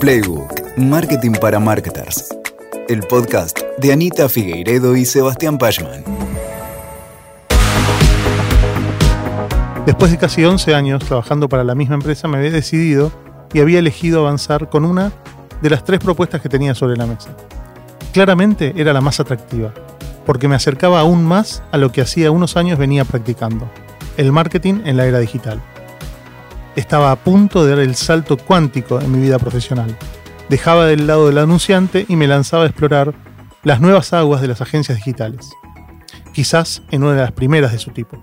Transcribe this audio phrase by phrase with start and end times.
[0.00, 2.34] Playbook, Marketing para Marketers.
[2.88, 6.02] El podcast de Anita Figueiredo y Sebastián Pachman.
[9.84, 13.12] Después de casi 11 años trabajando para la misma empresa, me había decidido
[13.52, 15.12] y había elegido avanzar con una
[15.60, 17.36] de las tres propuestas que tenía sobre la mesa.
[18.14, 19.74] Claramente era la más atractiva,
[20.24, 23.70] porque me acercaba aún más a lo que hacía unos años venía practicando,
[24.16, 25.60] el marketing en la era digital.
[26.76, 29.96] Estaba a punto de dar el salto cuántico en mi vida profesional.
[30.48, 33.14] Dejaba del lado del anunciante y me lanzaba a explorar
[33.64, 35.50] las nuevas aguas de las agencias digitales.
[36.32, 38.22] Quizás en una de las primeras de su tipo.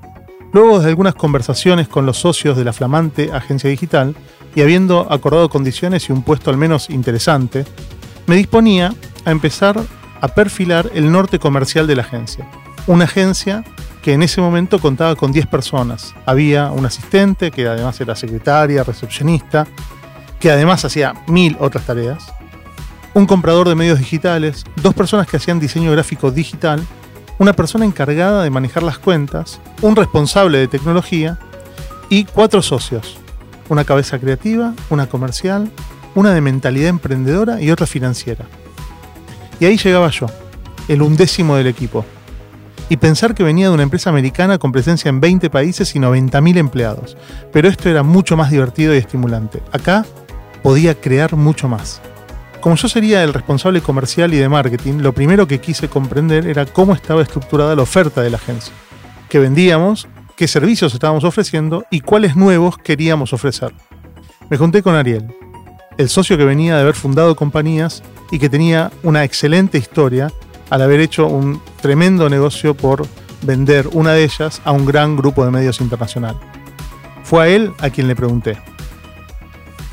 [0.53, 4.15] Luego de algunas conversaciones con los socios de la flamante agencia digital
[4.55, 7.65] y habiendo acordado condiciones y un puesto al menos interesante,
[8.27, 8.93] me disponía
[9.25, 9.79] a empezar
[10.21, 12.49] a perfilar el norte comercial de la agencia.
[12.87, 13.63] Una agencia
[14.07, 16.15] que en ese momento contaba con 10 personas.
[16.25, 19.67] Había un asistente, que además era secretaria, recepcionista,
[20.39, 22.33] que además hacía mil otras tareas,
[23.13, 26.81] un comprador de medios digitales, dos personas que hacían diseño gráfico digital,
[27.37, 31.37] una persona encargada de manejar las cuentas, un responsable de tecnología.
[32.07, 33.17] Y cuatro socios,
[33.67, 35.69] una cabeza creativa, una comercial,
[36.15, 38.45] una de mentalidad emprendedora y otra financiera.
[39.59, 40.27] Y ahí llegaba yo,
[40.87, 42.05] el undécimo del equipo,
[42.89, 46.57] y pensar que venía de una empresa americana con presencia en 20 países y 90.000
[46.57, 47.17] empleados.
[47.51, 49.61] Pero esto era mucho más divertido y estimulante.
[49.71, 50.05] Acá
[50.63, 52.01] podía crear mucho más.
[52.61, 56.65] Como yo sería el responsable comercial y de marketing, lo primero que quise comprender era
[56.65, 58.73] cómo estaba estructurada la oferta de la agencia.
[59.29, 60.07] ¿Qué vendíamos?
[60.35, 61.85] ¿Qué servicios estábamos ofreciendo?
[61.91, 63.73] ¿Y cuáles nuevos queríamos ofrecer?
[64.49, 65.35] Me junté con Ariel,
[65.97, 70.31] el socio que venía de haber fundado compañías y que tenía una excelente historia
[70.69, 73.07] al haber hecho un tremendo negocio por
[73.41, 76.37] vender una de ellas a un gran grupo de medios internacional.
[77.23, 78.57] Fue a él a quien le pregunté,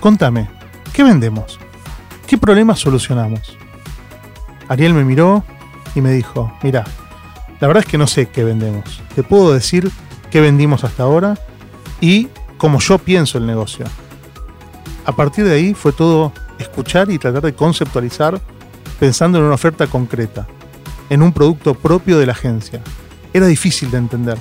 [0.00, 0.48] contame,
[0.92, 1.58] ¿qué vendemos?
[2.26, 3.56] ¿Qué problemas solucionamos?
[4.68, 5.44] Ariel me miró
[5.94, 6.84] y me dijo, mira,
[7.60, 9.02] la verdad es que no sé qué vendemos.
[9.14, 9.90] Te puedo decir
[10.30, 11.38] qué vendimos hasta ahora
[12.00, 13.86] y cómo yo pienso el negocio.
[15.04, 18.40] A partir de ahí fue todo escuchar y tratar de conceptualizar
[18.98, 20.46] pensando en una oferta concreta
[21.10, 22.80] en un producto propio de la agencia.
[23.32, 24.38] Era difícil de entender.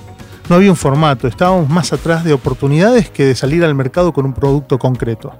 [0.50, 4.26] No había un formato, estábamos más atrás de oportunidades que de salir al mercado con
[4.26, 5.34] un producto concreto.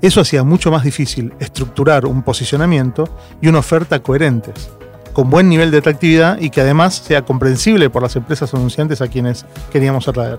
[0.00, 3.08] Eso hacía mucho más difícil estructurar un posicionamiento
[3.40, 4.70] y una oferta coherentes,
[5.12, 9.08] con buen nivel de atractividad y que además sea comprensible por las empresas anunciantes a
[9.08, 10.38] quienes queríamos atraer.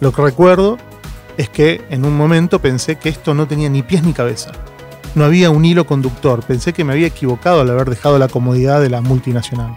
[0.00, 0.78] Lo que recuerdo
[1.36, 4.52] es que en un momento pensé que esto no tenía ni pies ni cabeza
[5.14, 6.42] no había un hilo conductor.
[6.44, 9.76] Pensé que me había equivocado al haber dejado la comodidad de la multinacional.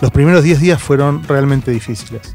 [0.00, 2.34] Los primeros 10 días fueron realmente difíciles,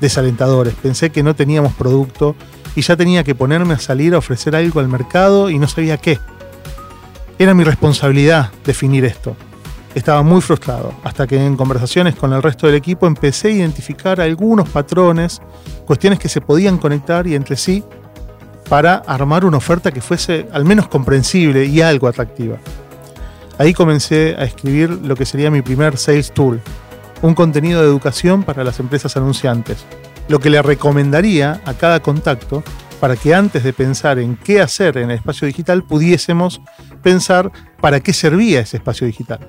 [0.00, 0.74] desalentadores.
[0.74, 2.34] Pensé que no teníamos producto
[2.74, 5.98] y ya tenía que ponerme a salir a ofrecer algo al mercado y no sabía
[5.98, 6.18] qué.
[7.38, 9.36] Era mi responsabilidad definir esto.
[9.94, 14.22] Estaba muy frustrado, hasta que en conversaciones con el resto del equipo empecé a identificar
[14.22, 15.42] algunos patrones,
[15.84, 17.84] cuestiones que se podían conectar y entre sí
[18.68, 22.58] para armar una oferta que fuese al menos comprensible y algo atractiva.
[23.58, 26.60] Ahí comencé a escribir lo que sería mi primer Sales Tool,
[27.20, 29.84] un contenido de educación para las empresas anunciantes,
[30.28, 32.62] lo que le recomendaría a cada contacto
[33.00, 36.60] para que antes de pensar en qué hacer en el espacio digital pudiésemos
[37.02, 37.50] pensar
[37.80, 39.40] para qué servía ese espacio digital.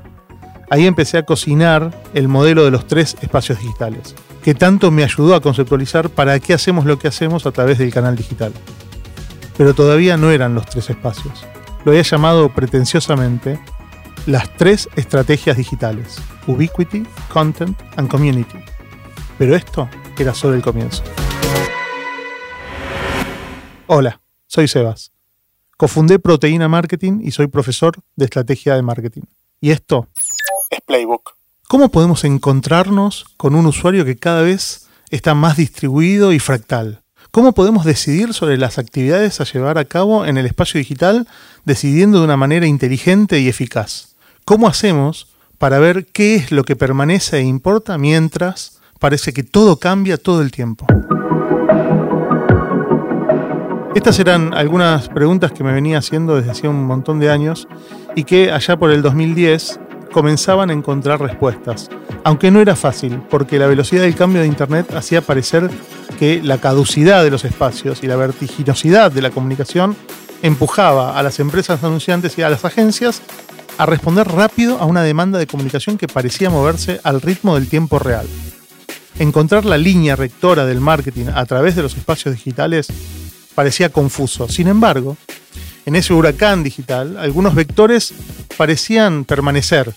[0.69, 5.35] Ahí empecé a cocinar el modelo de los tres espacios digitales, que tanto me ayudó
[5.35, 8.53] a conceptualizar para qué hacemos lo que hacemos a través del canal digital
[9.57, 11.45] pero todavía no eran los tres espacios.
[11.85, 13.59] Lo había llamado pretenciosamente
[14.25, 18.57] las tres estrategias digitales, Ubiquity, Content and Community.
[19.37, 21.03] Pero esto era solo el comienzo.
[23.87, 25.11] Hola, soy Sebas.
[25.77, 29.23] Cofundé Proteína Marketing y soy profesor de estrategia de marketing.
[29.59, 30.07] Y esto
[30.69, 31.35] es Playbook.
[31.67, 37.02] ¿Cómo podemos encontrarnos con un usuario que cada vez está más distribuido y fractal?
[37.35, 41.27] ¿Cómo podemos decidir sobre las actividades a llevar a cabo en el espacio digital
[41.65, 44.13] decidiendo de una manera inteligente y eficaz?
[44.45, 49.79] ¿Cómo hacemos para ver qué es lo que permanece e importa mientras parece que todo
[49.79, 50.85] cambia todo el tiempo?
[53.95, 57.67] Estas eran algunas preguntas que me venía haciendo desde hace un montón de años
[58.15, 59.79] y que allá por el 2010
[60.11, 61.89] comenzaban a encontrar respuestas.
[62.23, 65.71] Aunque no era fácil, porque la velocidad del cambio de Internet hacía parecer
[66.23, 69.93] que la caducidad de los espacios y la vertiginosidad de la comunicación
[70.41, 73.21] empujaba a las empresas anunciantes y a las agencias
[73.77, 77.99] a responder rápido a una demanda de comunicación que parecía moverse al ritmo del tiempo
[77.99, 78.25] real.
[79.19, 82.87] Encontrar la línea rectora del marketing a través de los espacios digitales
[83.53, 84.47] parecía confuso.
[84.47, 85.17] Sin embargo,
[85.85, 88.13] en ese huracán digital, algunos vectores
[88.55, 89.93] parecían permanecer.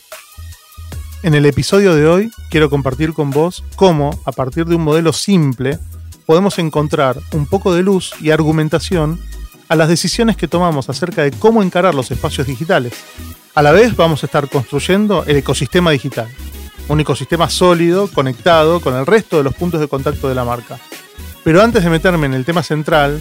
[1.22, 5.12] En el episodio de hoy quiero compartir con vos cómo, a partir de un modelo
[5.12, 5.78] simple,
[6.26, 9.20] podemos encontrar un poco de luz y argumentación
[9.68, 12.92] a las decisiones que tomamos acerca de cómo encarar los espacios digitales.
[13.54, 16.28] A la vez vamos a estar construyendo el ecosistema digital,
[16.88, 20.78] un ecosistema sólido, conectado con el resto de los puntos de contacto de la marca.
[21.42, 23.20] Pero antes de meterme en el tema central,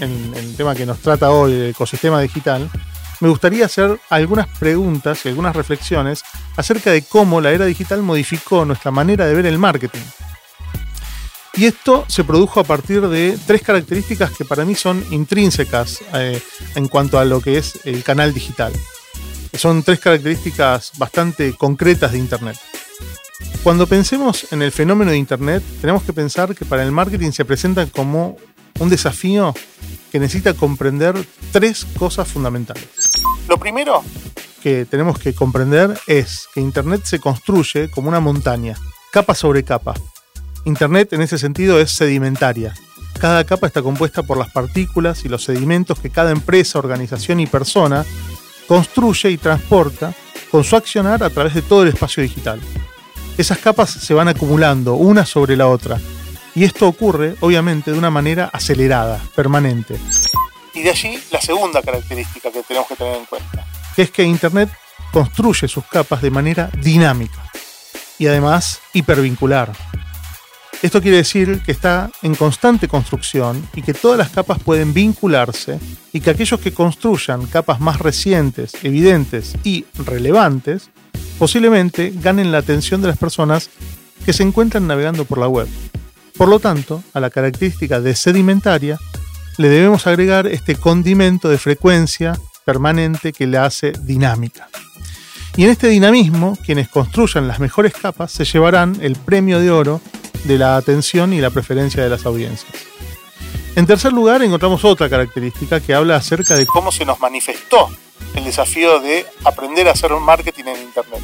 [0.00, 2.68] en el tema que nos trata hoy, el ecosistema digital,
[3.20, 6.22] me gustaría hacer algunas preguntas y algunas reflexiones
[6.56, 10.00] acerca de cómo la era digital modificó nuestra manera de ver el marketing.
[11.58, 16.40] Y esto se produjo a partir de tres características que para mí son intrínsecas eh,
[16.76, 18.72] en cuanto a lo que es el canal digital.
[19.54, 22.56] Son tres características bastante concretas de Internet.
[23.64, 27.44] Cuando pensemos en el fenómeno de Internet, tenemos que pensar que para el marketing se
[27.44, 28.36] presenta como
[28.78, 29.52] un desafío
[30.12, 31.16] que necesita comprender
[31.50, 32.86] tres cosas fundamentales.
[33.48, 34.04] Lo primero
[34.62, 38.76] que tenemos que comprender es que Internet se construye como una montaña,
[39.10, 39.94] capa sobre capa.
[40.64, 42.74] Internet en ese sentido es sedimentaria.
[43.18, 47.46] Cada capa está compuesta por las partículas y los sedimentos que cada empresa, organización y
[47.46, 48.04] persona
[48.66, 50.14] construye y transporta
[50.50, 52.60] con su accionar a través de todo el espacio digital.
[53.36, 55.98] Esas capas se van acumulando una sobre la otra,
[56.54, 59.96] y esto ocurre, obviamente, de una manera acelerada, permanente.
[60.74, 63.64] Y de allí la segunda característica que tenemos que tener en cuenta,
[63.94, 64.68] que es que Internet
[65.12, 67.50] construye sus capas de manera dinámica
[68.18, 69.72] y además hipervincular.
[70.80, 75.80] Esto quiere decir que está en constante construcción y que todas las capas pueden vincularse
[76.12, 80.90] y que aquellos que construyan capas más recientes, evidentes y relevantes,
[81.36, 83.70] posiblemente ganen la atención de las personas
[84.24, 85.66] que se encuentran navegando por la web.
[86.36, 88.98] Por lo tanto, a la característica de sedimentaria
[89.56, 94.68] le debemos agregar este condimento de frecuencia permanente que le hace dinámica.
[95.56, 100.00] Y en este dinamismo, quienes construyan las mejores capas se llevarán el premio de oro
[100.44, 102.72] de la atención y la preferencia de las audiencias.
[103.76, 107.88] En tercer lugar, encontramos otra característica que habla acerca de cómo se nos manifestó
[108.34, 111.20] el desafío de aprender a hacer un marketing en Internet.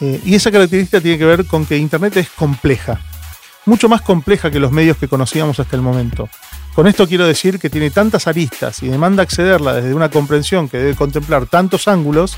[0.00, 3.00] Eh, y esa característica tiene que ver con que Internet es compleja
[3.66, 6.30] mucho más compleja que los medios que conocíamos hasta el momento.
[6.74, 10.78] Con esto quiero decir que tiene tantas aristas y demanda accederla desde una comprensión que
[10.78, 12.36] debe contemplar tantos ángulos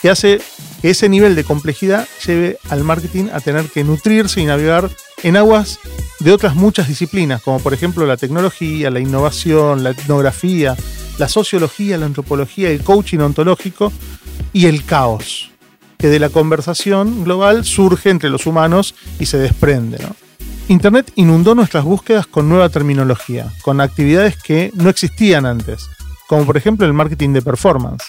[0.00, 0.40] que hace
[0.80, 4.90] que ese nivel de complejidad lleve al marketing a tener que nutrirse y navegar
[5.22, 5.78] en aguas
[6.20, 10.76] de otras muchas disciplinas, como por ejemplo la tecnología, la innovación, la etnografía,
[11.18, 13.92] la sociología, la antropología, el coaching ontológico
[14.52, 15.50] y el caos,
[15.98, 19.98] que de la conversación global surge entre los humanos y se desprende.
[20.68, 25.88] Internet inundó nuestras búsquedas con nueva terminología, con actividades que no existían antes,
[26.28, 28.04] como por ejemplo el marketing de performance,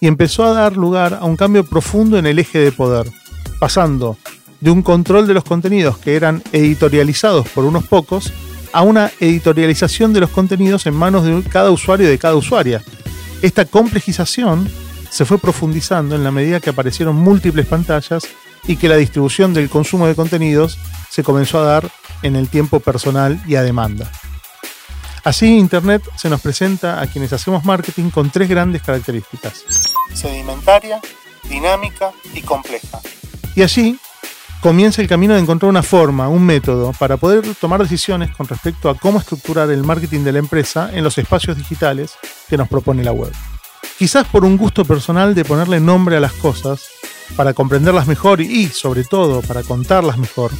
[0.00, 3.06] y empezó a dar lugar a un cambio profundo en el eje de poder,
[3.60, 4.16] pasando
[4.60, 8.32] de un control de los contenidos que eran editorializados por unos pocos
[8.72, 12.82] a una editorialización de los contenidos en manos de cada usuario y de cada usuaria.
[13.42, 14.68] Esta complejización
[15.10, 18.24] se fue profundizando en la medida que aparecieron múltiples pantallas
[18.66, 20.78] y que la distribución del consumo de contenidos
[21.08, 21.90] se comenzó a dar
[22.22, 24.10] en el tiempo personal y a demanda.
[25.24, 29.64] Así, Internet se nos presenta a quienes hacemos marketing con tres grandes características.
[30.12, 31.00] Sedimentaria,
[31.48, 33.00] dinámica y compleja.
[33.54, 33.98] Y allí
[34.60, 38.90] comienza el camino de encontrar una forma, un método para poder tomar decisiones con respecto
[38.90, 42.12] a cómo estructurar el marketing de la empresa en los espacios digitales
[42.48, 43.32] que nos propone la web.
[43.98, 46.82] Quizás por un gusto personal de ponerle nombre a las cosas,
[47.36, 50.50] para comprenderlas mejor y, sobre todo, para contarlas mejor,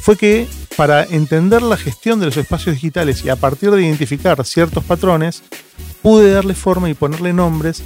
[0.00, 4.44] fue que para entender la gestión de los espacios digitales y a partir de identificar
[4.44, 5.42] ciertos patrones,
[6.02, 7.82] pude darle forma y ponerle nombres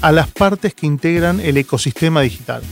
[0.00, 2.62] a las partes que integran el ecosistema digital.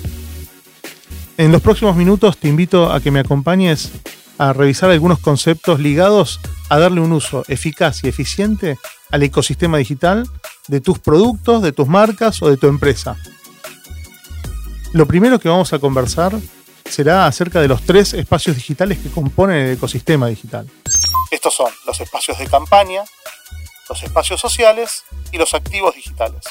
[1.38, 3.92] En los próximos minutos te invito a que me acompañes
[4.38, 8.76] a revisar algunos conceptos ligados a darle un uso eficaz y eficiente
[9.12, 10.28] al ecosistema digital
[10.66, 13.16] de tus productos, de tus marcas o de tu empresa.
[14.92, 16.37] Lo primero que vamos a conversar
[16.85, 20.68] será acerca de los tres espacios digitales que componen el ecosistema digital.
[21.30, 23.04] Estos son los espacios de campaña,
[23.88, 26.42] los espacios sociales y los activos digitales.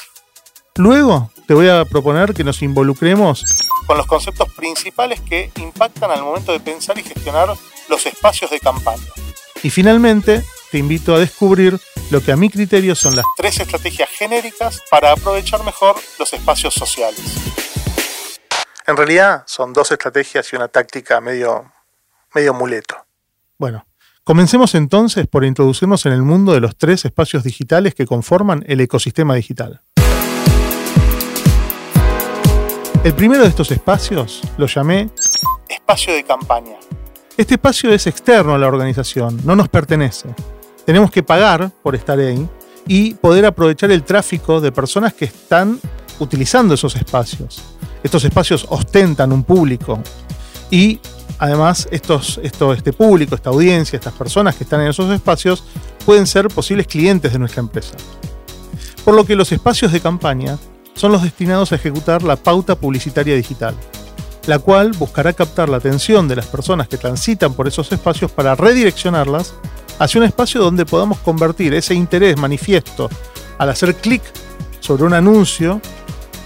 [0.78, 3.44] Luego te voy a proponer que nos involucremos
[3.84, 7.48] con los conceptos principales que impactan al momento de pensar y gestionar
[7.88, 9.02] los espacios de campaña.
[9.64, 11.80] Y finalmente te invito a descubrir
[12.12, 16.74] lo que a mi criterio son las tres estrategias genéricas para aprovechar mejor los espacios
[16.74, 17.20] sociales.
[18.86, 21.72] En realidad son dos estrategias y una táctica medio,
[22.32, 22.94] medio muleto.
[23.58, 23.84] Bueno,
[24.22, 28.80] comencemos entonces por introducirnos en el mundo de los tres espacios digitales que conforman el
[28.80, 29.82] ecosistema digital.
[33.08, 35.08] El primero de estos espacios lo llamé
[35.66, 36.76] espacio de campaña.
[37.38, 40.28] Este espacio es externo a la organización, no nos pertenece.
[40.84, 42.46] Tenemos que pagar por estar ahí
[42.86, 45.80] y poder aprovechar el tráfico de personas que están
[46.18, 47.62] utilizando esos espacios.
[48.02, 49.98] Estos espacios ostentan un público
[50.70, 51.00] y
[51.38, 55.64] además estos, este público, esta audiencia, estas personas que están en esos espacios
[56.04, 57.96] pueden ser posibles clientes de nuestra empresa.
[59.02, 60.58] Por lo que los espacios de campaña
[60.98, 63.74] son los destinados a ejecutar la pauta publicitaria digital,
[64.46, 68.56] la cual buscará captar la atención de las personas que transitan por esos espacios para
[68.56, 69.54] redireccionarlas
[70.00, 73.08] hacia un espacio donde podamos convertir ese interés manifiesto
[73.58, 74.22] al hacer clic
[74.80, 75.80] sobre un anuncio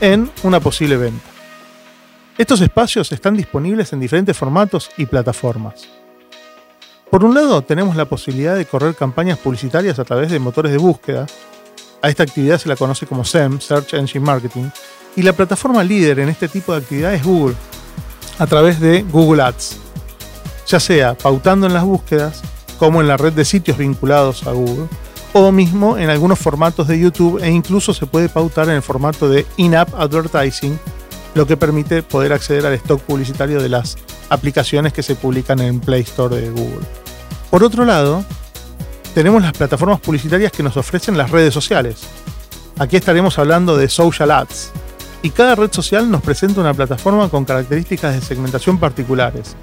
[0.03, 1.25] en una posible venta.
[2.37, 5.89] Estos espacios están disponibles en diferentes formatos y plataformas.
[7.11, 10.79] Por un lado, tenemos la posibilidad de correr campañas publicitarias a través de motores de
[10.79, 11.27] búsqueda.
[12.03, 14.69] A esta actividad se la conoce como SEM, Search Engine Marketing,
[15.15, 17.55] y la plataforma líder en este tipo de actividad es Google,
[18.41, 19.77] a través de Google Ads,
[20.67, 22.43] ya sea pautando en las búsquedas,
[22.79, 24.89] como en la red de sitios vinculados a Google,
[25.33, 29.29] o mismo en algunos formatos de YouTube e incluso se puede pautar en el formato
[29.29, 30.79] de in-app advertising,
[31.37, 33.97] lo que permite poder acceder al stock publicitario de las
[34.29, 36.85] aplicaciones que se publican en Play Store de Google.
[37.49, 38.25] Por otro lado,
[39.15, 42.09] tenemos las plataformas publicitarias que nos ofrecen las redes sociales.
[42.79, 44.73] Aquí estaremos hablando de social ads.
[45.23, 49.55] Y cada red social nos presenta una plataforma con características de segmentación particulares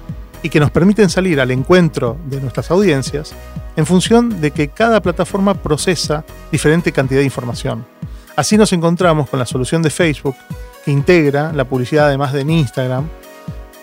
[0.42, 3.34] y que nos permiten salir al encuentro de nuestras audiencias
[3.76, 7.84] en función de que cada plataforma procesa diferente cantidad de información.
[8.36, 10.36] Así nos encontramos con la solución de Facebook
[10.84, 13.08] que integra la publicidad además de en Instagram,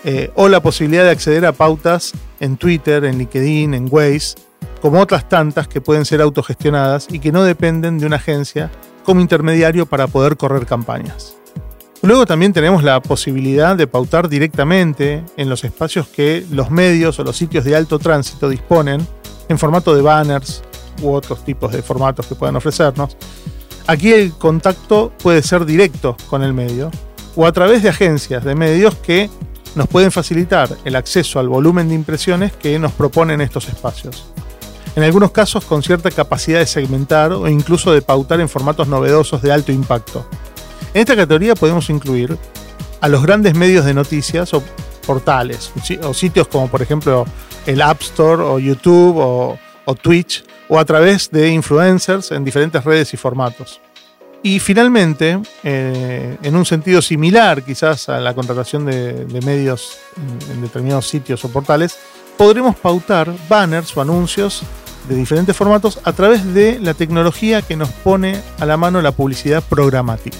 [0.04, 4.34] eh, o la posibilidad de acceder a pautas en Twitter, en LinkedIn, en Waze,
[4.80, 8.70] como otras tantas que pueden ser autogestionadas y que no dependen de una agencia
[9.04, 11.36] como intermediario para poder correr campañas.
[12.02, 17.24] Luego también tenemos la posibilidad de pautar directamente en los espacios que los medios o
[17.24, 19.06] los sitios de alto tránsito disponen
[19.48, 20.62] en formato de banners
[21.02, 23.16] u otros tipos de formatos que puedan ofrecernos
[23.88, 26.90] Aquí el contacto puede ser directo con el medio
[27.34, 29.30] o a través de agencias de medios que
[29.76, 34.30] nos pueden facilitar el acceso al volumen de impresiones que nos proponen estos espacios.
[34.96, 39.42] En algunos casos con cierta capacidad de segmentar o incluso de pautar en formatos novedosos
[39.42, 40.26] de alto impacto.
[40.94, 42.36] En esta categoría podemos incluir
[43.00, 44.62] a los grandes medios de noticias o
[45.06, 47.24] portales o sitios como por ejemplo
[47.66, 53.14] el App Store o YouTube o, Twitch o a través de influencers en diferentes redes
[53.14, 53.80] y formatos.
[54.42, 59.98] Y finalmente, eh, en un sentido similar quizás a la contratación de, medios
[60.52, 61.98] en, determinados sitios o portales,
[62.38, 64.62] podremos pautar banners o anuncios
[65.08, 69.12] de diferentes formatos a través de la tecnología que nos pone a la mano la
[69.12, 70.38] publicidad programática.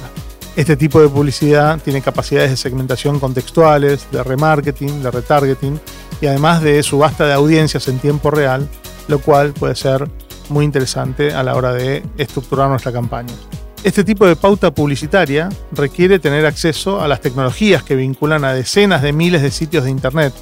[0.57, 5.81] Este tipo de publicidad tiene capacidades de segmentación contextuales, de remarketing, de retargeting
[6.21, 8.69] y además de subasta de audiencias en tiempo real
[9.09, 10.09] lo cual puede ser
[10.50, 13.35] muy interesante a la hora de estructurar nuestra campaña.
[13.83, 19.02] Este tipo de pauta publicitaria requiere tener acceso a las tecnologías que vinculan a decenas
[19.02, 20.35] de miles de sitios de Internet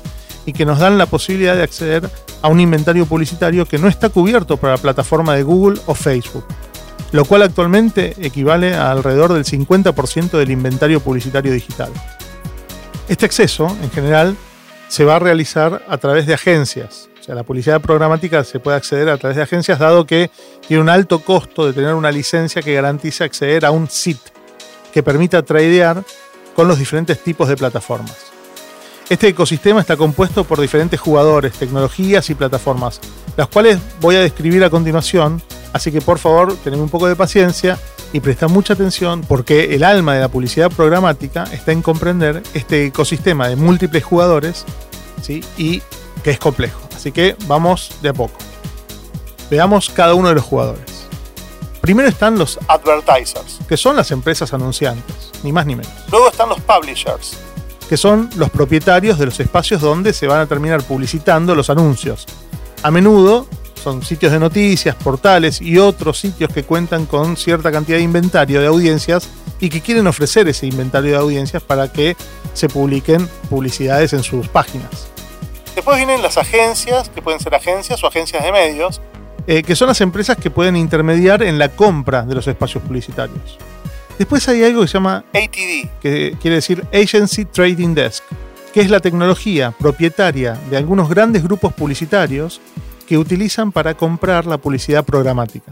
[0.47, 2.09] y que nos dan la posibilidad de acceder
[2.41, 6.45] a un inventario publicitario que no está cubierto por la plataforma de Google o Facebook,
[7.13, 11.91] lo cual actualmente equivale a alrededor del 50% del inventario publicitario digital.
[13.09, 14.37] Este acceso, en general,
[14.89, 19.09] se va a realizar a través de agencias, sea, la publicidad programática se puede acceder
[19.09, 20.31] a través de agencias, dado que
[20.67, 24.19] tiene un alto costo de tener una licencia que garantice acceder a un SIT
[24.93, 26.05] que permita tradear
[26.55, 28.36] con los diferentes tipos de plataformas.
[29.09, 33.01] Este ecosistema está compuesto por diferentes jugadores, tecnologías y plataformas,
[33.37, 35.41] las cuales voy a describir a continuación,
[35.73, 37.79] así que por favor tened un poco de paciencia
[38.13, 42.87] y presta mucha atención porque el alma de la publicidad programática está en comprender este
[42.87, 44.65] ecosistema de múltiples jugadores
[45.23, 45.45] ¿sí?
[45.57, 45.83] y
[46.25, 46.81] que es complejo.
[46.97, 48.39] Así que vamos de a poco.
[49.49, 51.07] Veamos cada uno de los jugadores.
[51.81, 55.93] Primero están los advertisers, que son las empresas anunciantes, ni más ni menos.
[56.11, 57.39] Luego están los publishers,
[57.89, 62.27] que son los propietarios de los espacios donde se van a terminar publicitando los anuncios.
[62.83, 63.47] A menudo
[63.83, 68.61] son sitios de noticias, portales y otros sitios que cuentan con cierta cantidad de inventario
[68.61, 69.29] de audiencias
[69.61, 72.17] y que quieren ofrecer ese inventario de audiencias para que
[72.53, 75.09] se publiquen publicidades en sus páginas.
[75.75, 79.01] Después vienen las agencias, que pueden ser agencias o agencias de medios,
[79.47, 83.59] eh, que son las empresas que pueden intermediar en la compra de los espacios publicitarios.
[84.19, 88.25] Después hay algo que se llama ATD, que quiere decir Agency Trading Desk,
[88.73, 92.61] que es la tecnología propietaria de algunos grandes grupos publicitarios
[93.07, 95.71] que utilizan para comprar la publicidad programática.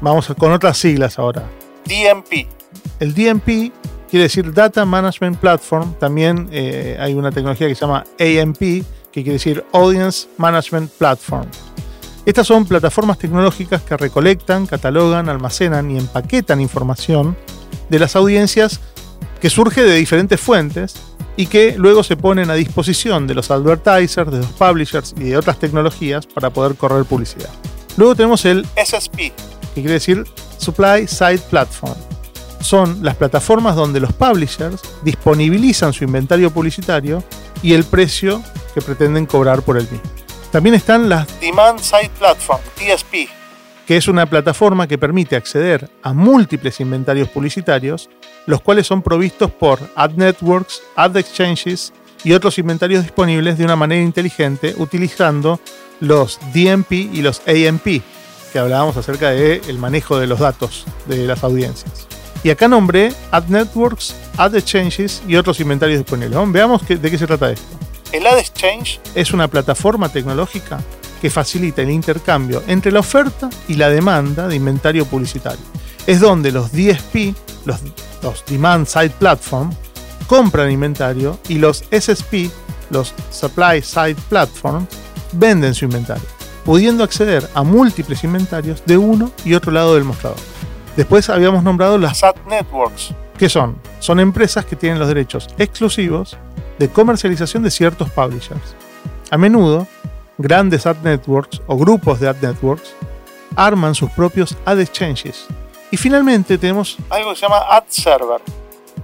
[0.00, 1.42] Vamos con otras siglas ahora.
[1.84, 2.46] DMP.
[3.00, 3.72] El DMP
[4.10, 5.94] quiere decir Data Management Platform.
[5.94, 11.46] También eh, hay una tecnología que se llama AMP, que quiere decir Audience Management Platform.
[12.26, 17.36] Estas son plataformas tecnológicas que recolectan, catalogan, almacenan y empaquetan información
[17.90, 18.80] de las audiencias
[19.40, 20.94] que surge de diferentes fuentes
[21.36, 25.36] y que luego se ponen a disposición de los advertisers, de los publishers y de
[25.36, 27.50] otras tecnologías para poder correr publicidad.
[27.96, 29.32] Luego tenemos el SSP, que
[29.74, 30.24] quiere decir
[30.58, 31.96] Supply Side Platform.
[32.60, 37.24] Son las plataformas donde los publishers disponibilizan su inventario publicitario
[37.62, 38.42] y el precio
[38.74, 40.10] que pretenden cobrar por el mismo.
[40.52, 43.30] También están las Demand Side Platform, DSP,
[43.90, 48.08] que es una plataforma que permite acceder a múltiples inventarios publicitarios,
[48.46, 51.92] los cuales son provistos por ad networks, ad exchanges
[52.22, 55.58] y otros inventarios disponibles de una manera inteligente utilizando
[55.98, 58.00] los DMP y los AMP,
[58.52, 62.06] que hablábamos acerca del el manejo de los datos de las audiencias.
[62.44, 66.38] Y acá nombré ad networks, ad exchanges y otros inventarios disponibles.
[66.52, 67.66] Veamos de qué se trata esto.
[68.12, 70.80] El Ad Exchange es una plataforma tecnológica
[71.20, 75.64] que facilita el intercambio entre la oferta y la demanda de inventario publicitario.
[76.06, 77.34] Es donde los DSP,
[77.66, 79.70] los, Demand Side Platform,
[80.26, 82.50] compran inventario y los SSP,
[82.90, 84.86] los Supply Side Platform,
[85.32, 86.26] venden su inventario,
[86.64, 90.38] pudiendo acceder a múltiples inventarios de uno y otro lado del mostrador.
[90.96, 93.76] Después habíamos nombrado las Ad Networks, que son?
[94.00, 96.36] Son empresas que tienen los derechos exclusivos
[96.78, 98.74] de comercialización de ciertos publishers.
[99.30, 99.86] A menudo,
[100.40, 102.94] grandes ad networks o grupos de ad networks
[103.56, 105.46] arman sus propios ad exchanges.
[105.90, 108.40] Y finalmente tenemos algo que se llama ad server,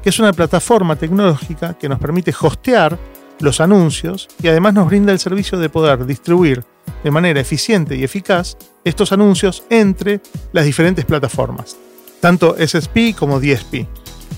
[0.03, 2.99] que es una plataforma tecnológica que nos permite hostear
[3.41, 6.65] los anuncios y además nos brinda el servicio de poder distribuir
[7.03, 10.21] de manera eficiente y eficaz estos anuncios entre
[10.53, 11.77] las diferentes plataformas,
[12.21, 13.87] tanto SSP como DSP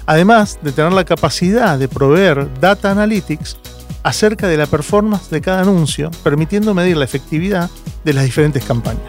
[0.08, 3.58] además de tener la capacidad de proveer data analytics
[4.08, 7.68] acerca de la performance de cada anuncio, permitiendo medir la efectividad
[8.04, 9.04] de las diferentes campañas.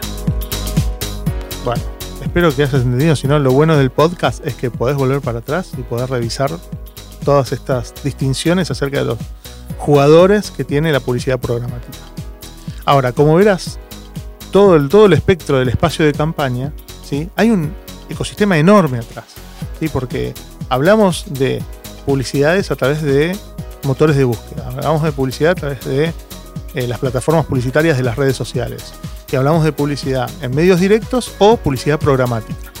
[1.64, 1.80] Bueno,
[2.22, 5.38] espero que hayas entendido, si no, lo bueno del podcast es que podés volver para
[5.38, 6.50] atrás y poder revisar
[7.24, 9.18] todas estas distinciones acerca de los
[9.78, 11.96] jugadores que tiene la publicidad programática.
[12.84, 13.78] Ahora, como verás,
[14.50, 17.30] todo el, todo el espectro del espacio de campaña, ¿sí?
[17.36, 17.72] hay un
[18.10, 19.24] ecosistema enorme atrás,
[19.80, 19.88] ¿sí?
[19.88, 20.34] porque
[20.68, 21.62] hablamos de
[22.04, 23.34] publicidades a través de
[23.84, 26.12] motores de búsqueda, hablamos de publicidad a través de
[26.74, 28.92] eh, las plataformas publicitarias de las redes sociales
[29.30, 32.72] y hablamos de publicidad en medios directos o publicidad programática.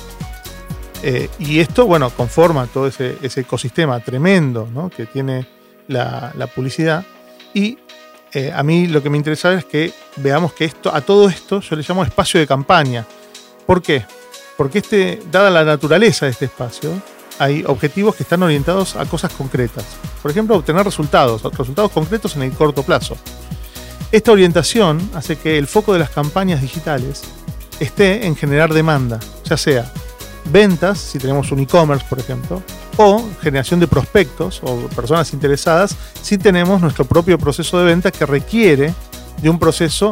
[1.02, 5.46] Eh, y esto, bueno, conforma todo ese, ecosistema tremendo que tiene
[5.88, 7.04] la, publicidad.
[7.54, 7.78] Y
[8.32, 11.60] eh, a mí lo que me interesa es que veamos que esto, a todo esto
[11.60, 13.06] yo le llamo espacio de campaña.
[13.66, 14.04] ¿Por qué?
[14.56, 16.90] Porque este, dada la naturaleza de este espacio,
[17.40, 19.84] hay objetivos que están orientados a cosas concretas.
[20.20, 23.16] Por ejemplo, obtener resultados, resultados concretos en el corto plazo.
[24.12, 27.22] Esta orientación hace que el foco de las campañas digitales
[27.80, 29.90] esté en generar demanda, ya sea
[30.52, 32.62] ventas, si tenemos un e-commerce, por ejemplo,
[32.98, 38.26] o generación de prospectos o personas interesadas si tenemos nuestro propio proceso de venta que
[38.26, 38.92] requiere
[39.40, 40.10] de un proceso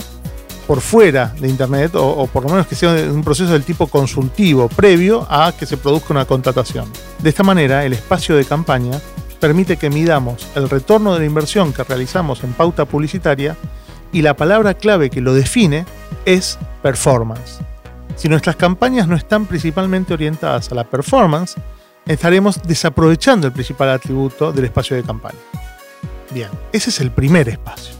[0.68, 4.68] por fuera de Internet o, por lo menos que sea un proceso del tipo consultivo
[4.68, 6.92] previo a que se produzca una contratación.
[7.20, 9.00] De esta manera, el espacio de campaña
[9.40, 13.56] permite que midamos el retorno de la inversión que realizamos en pauta publicitaria
[14.12, 15.86] y la palabra clave que lo define
[16.26, 17.60] es performance.
[18.16, 21.56] Si nuestras campañas no están principalmente orientadas a la performance,
[22.04, 25.38] estaremos desaprovechando el principal atributo del espacio de campaña.
[26.30, 27.94] Bien, ese es el primer espacio.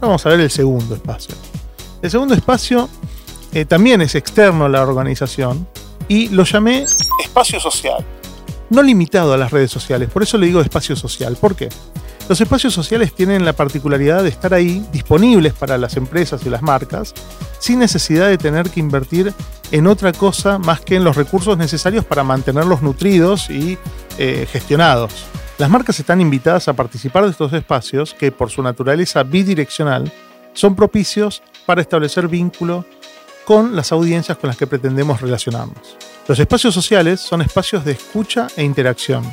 [0.00, 1.34] Vamos a ver el segundo espacio.
[2.02, 2.88] El segundo espacio
[3.52, 5.68] eh, también es externo a la organización
[6.08, 6.84] y lo llamé
[7.22, 8.04] espacio social.
[8.70, 11.36] No limitado a las redes sociales, por eso le digo espacio social.
[11.40, 11.68] ¿Por qué?
[12.28, 16.62] Los espacios sociales tienen la particularidad de estar ahí, disponibles para las empresas y las
[16.62, 17.14] marcas,
[17.60, 19.32] sin necesidad de tener que invertir
[19.70, 23.78] en otra cosa más que en los recursos necesarios para mantenerlos nutridos y
[24.18, 25.12] eh, gestionados.
[25.58, 30.10] Las marcas están invitadas a participar de estos espacios que, por su naturaleza bidireccional,
[30.52, 32.84] son propicios para establecer vínculo
[33.44, 35.96] con las audiencias con las que pretendemos relacionarnos.
[36.28, 39.24] Los espacios sociales son espacios de escucha e interacción.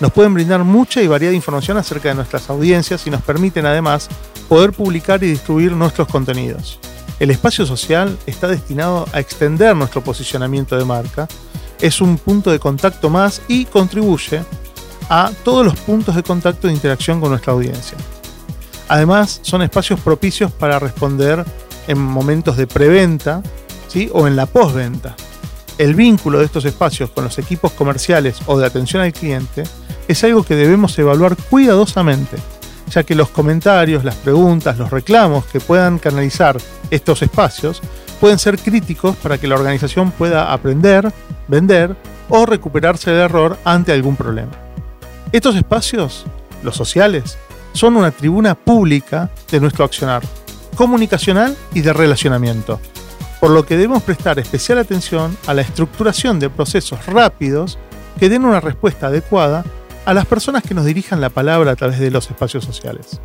[0.00, 4.08] Nos pueden brindar mucha y variada información acerca de nuestras audiencias y nos permiten además
[4.48, 6.78] poder publicar y distribuir nuestros contenidos.
[7.20, 11.28] El espacio social está destinado a extender nuestro posicionamiento de marca,
[11.80, 14.42] es un punto de contacto más y contribuye
[15.08, 17.96] a todos los puntos de contacto de interacción con nuestra audiencia.
[18.88, 21.44] Además, son espacios propicios para responder
[21.86, 23.42] en momentos de preventa
[23.88, 24.10] ¿sí?
[24.12, 25.16] o en la postventa.
[25.78, 29.64] El vínculo de estos espacios con los equipos comerciales o de atención al cliente
[30.06, 32.36] es algo que debemos evaluar cuidadosamente,
[32.90, 36.58] ya que los comentarios, las preguntas, los reclamos que puedan canalizar
[36.90, 37.80] estos espacios
[38.20, 41.12] pueden ser críticos para que la organización pueda aprender,
[41.48, 41.96] vender
[42.28, 44.52] o recuperarse del error ante algún problema.
[45.32, 46.24] Estos espacios,
[46.62, 47.36] los sociales,
[47.74, 50.22] son una tribuna pública de nuestro accionar,
[50.76, 52.80] comunicacional y de relacionamiento,
[53.40, 57.78] por lo que debemos prestar especial atención a la estructuración de procesos rápidos
[58.18, 59.64] que den una respuesta adecuada
[60.06, 63.20] a las personas que nos dirijan la palabra a través de los espacios sociales.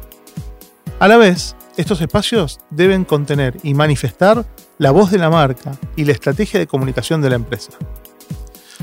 [1.00, 4.46] A la vez, estos espacios deben contener y manifestar
[4.80, 7.72] la voz de la marca y la estrategia de comunicación de la empresa.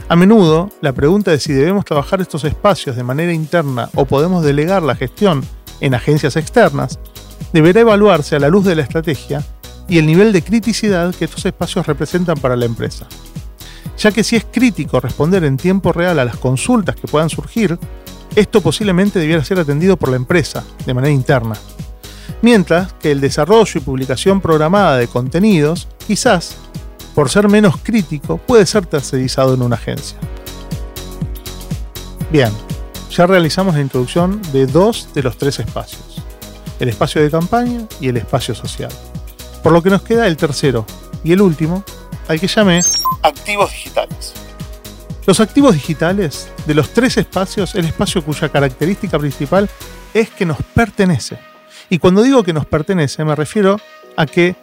[0.09, 4.45] A menudo, la pregunta de si debemos trabajar estos espacios de manera interna o podemos
[4.45, 5.43] delegar la gestión
[5.81, 6.99] en agencias externas
[7.53, 9.45] deberá evaluarse a la luz de la estrategia
[9.89, 13.07] y el nivel de criticidad que estos espacios representan para la empresa.
[13.99, 17.79] Ya que si es crítico responder en tiempo real a las consultas que puedan surgir,
[18.35, 21.57] esto posiblemente debiera ser atendido por la empresa de manera interna.
[22.43, 26.57] Mientras que el desarrollo y publicación programada de contenidos, quizás,
[27.15, 30.19] por ser menos crítico, puede ser tercerizado en una agencia.
[32.31, 32.53] Bien,
[33.11, 36.23] ya realizamos la introducción de dos de los tres espacios,
[36.79, 38.91] el espacio de campaña y el espacio social.
[39.63, 40.87] Por lo que nos queda el tercero
[41.25, 41.85] y el último,
[42.29, 42.83] al que llamé
[43.23, 44.35] activos digitales.
[45.27, 49.69] Los activos digitales, de los tres espacios, el espacio cuya característica principal
[50.15, 51.39] es que nos pertenece.
[51.91, 53.81] Y cuando digo que nos pertenece, me refiero
[54.17, 54.55] a que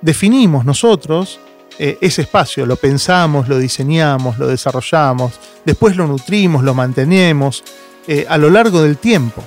[0.00, 1.40] definimos nosotros
[1.78, 7.64] eh, ese espacio, lo pensamos, lo diseñamos, lo desarrollamos, después lo nutrimos, lo mantenemos
[8.06, 9.42] eh, a lo largo del tiempo.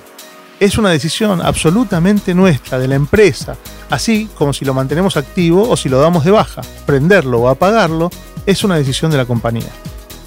[0.58, 3.56] Es una decisión absolutamente nuestra, de la empresa,
[3.90, 6.62] así como si lo mantenemos activo o si lo damos de baja.
[6.86, 8.10] Prenderlo o apagarlo
[8.46, 9.70] es una decisión de la compañía.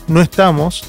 [0.08, 0.84] No estamos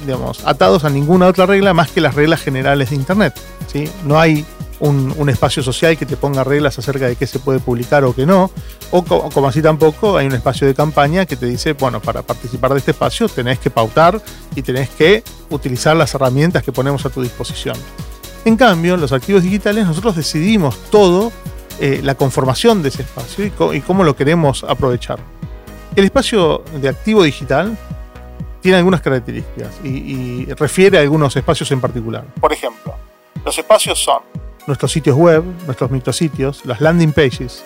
[0.00, 3.34] digamos, atados a ninguna otra regla más que las reglas generales de Internet.
[3.66, 3.88] ¿sí?
[4.04, 4.44] No hay
[4.80, 8.26] un, espacio social que te ponga reglas acerca de qué se puede publicar o qué
[8.26, 8.50] no,
[8.90, 12.72] o como, así tampoco hay un espacio de campaña que te dice, bueno, para participar
[12.72, 14.20] de este espacio tenés que pautar
[14.54, 17.76] y tenés que utilizar las herramientas que ponemos a tu disposición.
[18.44, 21.32] En cambio, los activos digitales nosotros decidimos todo
[21.80, 25.18] eh, la conformación de ese espacio y, cómo lo queremos aprovechar.
[25.94, 27.76] El espacio de activo digital
[28.60, 32.24] tiene algunas características y, refiere a algunos espacios en particular.
[32.40, 32.94] Por ejemplo,
[33.44, 34.20] los espacios son
[34.66, 37.64] nuestros sitios web, nuestros micrositios, las landing pages,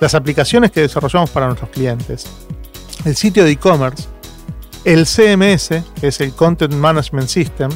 [0.00, 2.26] las aplicaciones que desarrollamos para nuestros clientes,
[3.04, 4.04] el sitio de e-commerce,
[4.84, 5.68] el CMS,
[6.00, 7.70] que es el Content Management System,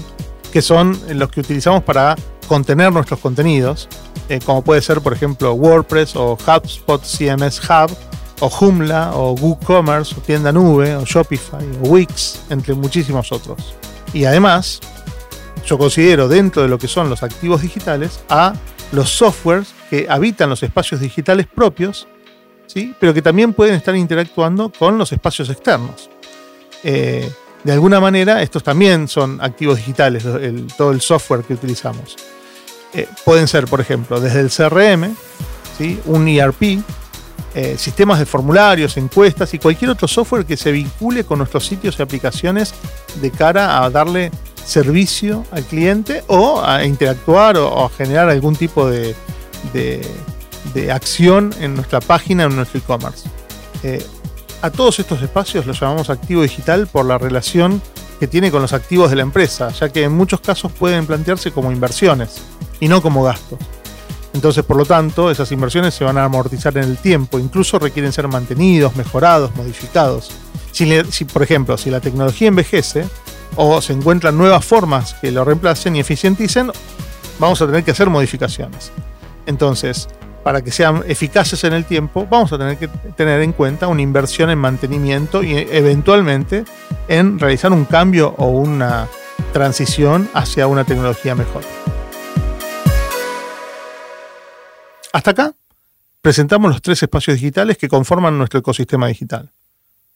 [0.53, 3.88] que son los que utilizamos para contener nuestros contenidos,
[4.29, 7.96] eh, como puede ser, por ejemplo, WordPress o HubSpot CMS Hub,
[8.40, 13.75] o Joomla, o WooCommerce, o Tienda Nube, o Shopify, o Wix, entre muchísimos otros.
[14.12, 14.81] Y además,
[15.64, 18.55] yo considero dentro de lo que son los activos digitales a
[18.92, 22.09] los softwares que habitan los espacios digitales propios,
[22.66, 22.94] ¿sí?
[22.99, 26.11] pero que también pueden estar interactuando con los espacios externos.
[26.83, 27.31] Eh,
[27.62, 30.25] de alguna manera, estos también son activos digitales,
[30.77, 32.16] todo el software que utilizamos.
[32.94, 35.14] Eh, pueden ser, por ejemplo, desde el CRM,
[36.07, 36.83] un ERP,
[37.55, 41.99] eh, sistemas de formularios, encuestas y cualquier otro software que se vincule con nuestros sitios
[41.99, 42.75] y aplicaciones
[43.20, 44.31] de cara a darle
[44.71, 49.15] servicio al cliente o a interactuar o, a generar algún tipo de,
[50.93, 53.29] acción en nuestra página, en nuestro e-commerce.
[53.83, 54.05] Eh,
[54.63, 57.83] a todos estos espacios los llamamos activo digital por la relación
[58.21, 61.51] que tiene con los activos de la empresa, ya que en muchos casos pueden plantearse
[61.51, 62.43] como inversiones
[62.79, 63.59] y no como gastos.
[64.33, 68.13] Entonces, por lo tanto, esas inversiones se van a amortizar en el tiempo, incluso requieren
[68.13, 70.31] ser mantenidos, mejorados, modificados.
[70.71, 73.07] Si, por ejemplo, si la tecnología envejece
[73.57, 76.71] o se encuentran nuevas formas que lo reemplacen y eficienticen,
[77.39, 78.93] vamos a tener que hacer modificaciones.
[79.47, 80.09] Entonces,
[80.43, 84.03] para que sean eficaces en el tiempo, vamos a tener que tener en cuenta una
[84.03, 86.65] inversión en mantenimiento y eventualmente
[87.09, 89.07] en realizar un cambio o una
[89.53, 91.63] transición hacia una tecnología mejor.
[95.13, 95.55] Hasta acá
[96.23, 99.51] presentamos los tres espacios digitales que conforman nuestro ecosistema digital.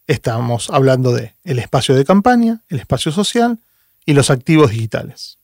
[0.07, 3.59] Estamos hablando de el espacio de campaña, el espacio social
[4.05, 5.39] y los activos digitales.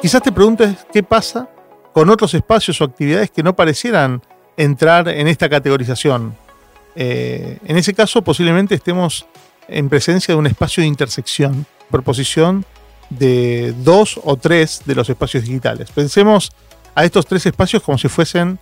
[0.00, 1.48] Quizás te preguntes qué pasa
[1.92, 4.22] con otros espacios o actividades que no parecieran
[4.56, 6.36] entrar en esta categorización.
[6.94, 9.26] Eh, en ese caso, posiblemente estemos
[9.66, 12.64] en presencia de un espacio de intersección, proposición
[13.10, 15.90] de dos o tres de los espacios digitales.
[15.90, 16.52] Pensemos
[16.94, 18.60] a estos tres espacios como si fuesen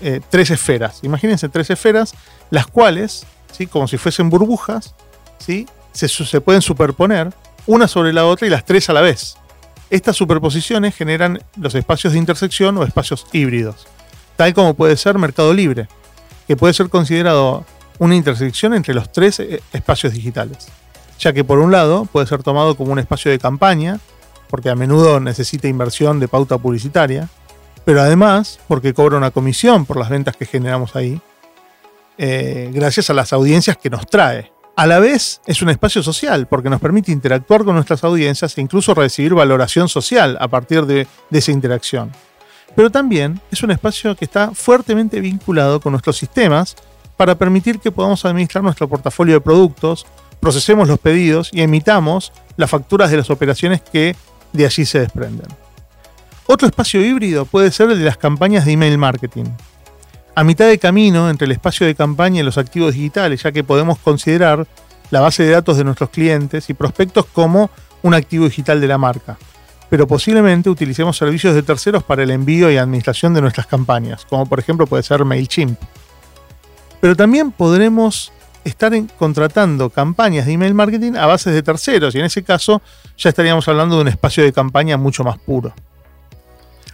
[0.00, 1.00] eh, tres esferas.
[1.02, 2.14] Imagínense tres esferas,
[2.50, 3.66] las cuales, ¿sí?
[3.66, 4.94] como si fuesen burbujas,
[5.38, 5.66] ¿sí?
[5.92, 7.32] se, se pueden superponer
[7.66, 9.36] una sobre la otra y las tres a la vez.
[9.90, 13.86] Estas superposiciones generan los espacios de intersección o espacios híbridos,
[14.36, 15.86] tal como puede ser Mercado Libre,
[16.46, 17.64] que puede ser considerado
[17.98, 20.68] una intersección entre los tres eh, espacios digitales,
[21.18, 24.00] ya que por un lado puede ser tomado como un espacio de campaña,
[24.48, 27.28] porque a menudo necesita inversión de pauta publicitaria,
[27.84, 31.20] pero además porque cobra una comisión por las ventas que generamos ahí,
[32.18, 34.52] eh, gracias a las audiencias que nos trae.
[34.74, 38.60] A la vez es un espacio social porque nos permite interactuar con nuestras audiencias e
[38.60, 42.10] incluso recibir valoración social a partir de, de esa interacción.
[42.74, 46.74] Pero también es un espacio que está fuertemente vinculado con nuestros sistemas
[47.16, 50.06] para permitir que podamos administrar nuestro portafolio de productos,
[50.40, 54.16] procesemos los pedidos y emitamos las facturas de las operaciones que
[54.52, 55.46] de allí se desprenden.
[56.46, 59.44] Otro espacio híbrido puede ser el de las campañas de email marketing.
[60.34, 63.62] A mitad de camino entre el espacio de campaña y los activos digitales, ya que
[63.64, 64.66] podemos considerar
[65.10, 67.70] la base de datos de nuestros clientes y prospectos como
[68.02, 69.36] un activo digital de la marca.
[69.88, 74.46] Pero posiblemente utilicemos servicios de terceros para el envío y administración de nuestras campañas, como
[74.46, 75.78] por ejemplo puede ser MailChimp.
[77.00, 78.32] Pero también podremos
[78.64, 82.80] estar contratando campañas de email marketing a bases de terceros y en ese caso
[83.18, 85.74] ya estaríamos hablando de un espacio de campaña mucho más puro.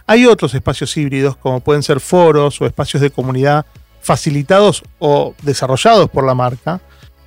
[0.09, 3.67] Hay otros espacios híbridos como pueden ser foros o espacios de comunidad
[4.01, 6.81] facilitados o desarrollados por la marca,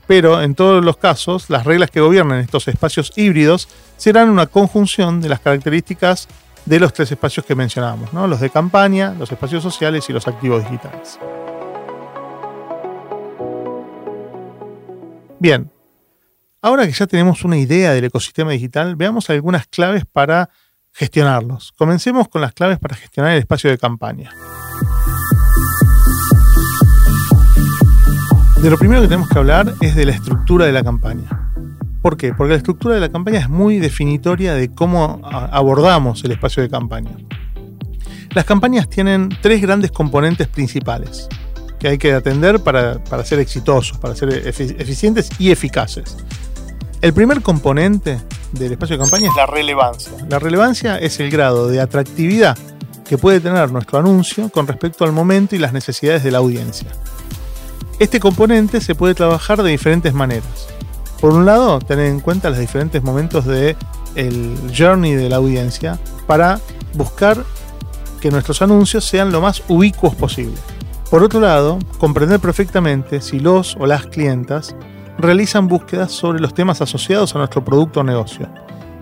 [0.09, 5.21] pero en todos los casos las reglas que gobiernan estos espacios híbridos serán una conjunción
[5.21, 6.27] de las características
[6.66, 10.64] de los tres espacios que mencionamos, los de campaña, los espacios sociales y los activos
[10.64, 11.21] digitales.
[15.38, 15.71] Bien,
[16.61, 20.51] ahora que ya tenemos una idea del ecosistema digital, veamos algunas claves para
[20.93, 21.73] gestionarlos.
[21.73, 24.31] Comencemos con las claves para gestionar el espacio de campaña.
[28.63, 31.51] De lo primero que tenemos que hablar es de la estructura de la campaña.
[32.01, 32.33] ¿Por qué?
[32.33, 36.69] Porque la estructura de la campaña es muy definitoria de cómo abordamos el espacio de
[36.69, 37.17] campaña.
[38.35, 41.29] Las campañas tienen tres grandes componentes principales
[41.79, 46.17] que hay que atender para, para ser exitosos, para ser eficientes y eficaces.
[47.03, 48.21] El primer componente
[48.53, 50.12] del espacio de campaña es la relevancia.
[50.29, 52.57] La relevancia es el grado de atractividad
[53.05, 56.93] que puede tener nuestro anuncio con respecto al momento y las necesidades de la audiencia.
[57.99, 60.69] Este componente se puede trabajar de diferentes maneras.
[61.21, 63.77] Por un lado, tener en cuenta los diferentes momentos del
[64.15, 66.61] el journey de la audiencia para
[66.95, 67.45] buscar
[68.21, 70.57] que nuestros anuncios sean lo más ubicuos posible.
[71.11, 74.77] Por otro lado, comprender perfectamente si los o las clientas
[75.23, 78.49] realizan búsquedas sobre los temas asociados a nuestro producto o negocio,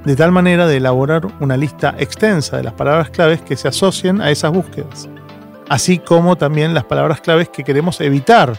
[0.04, 4.20] de tal manera de elaborar una lista extensa de las palabras claves que se asocien
[4.20, 5.08] a esas búsquedas,
[5.68, 8.58] así como también las palabras claves que queremos evitar,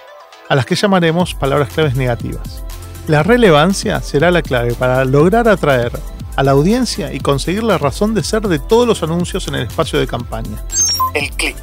[0.50, 2.63] a las que llamaremos palabras claves negativas.
[3.08, 5.91] La relevancia será la clave para lograr atraer
[6.36, 9.67] a la audiencia y conseguir la razón de ser de todos los anuncios en el
[9.67, 10.58] espacio de campaña.
[11.13, 11.58] El clic.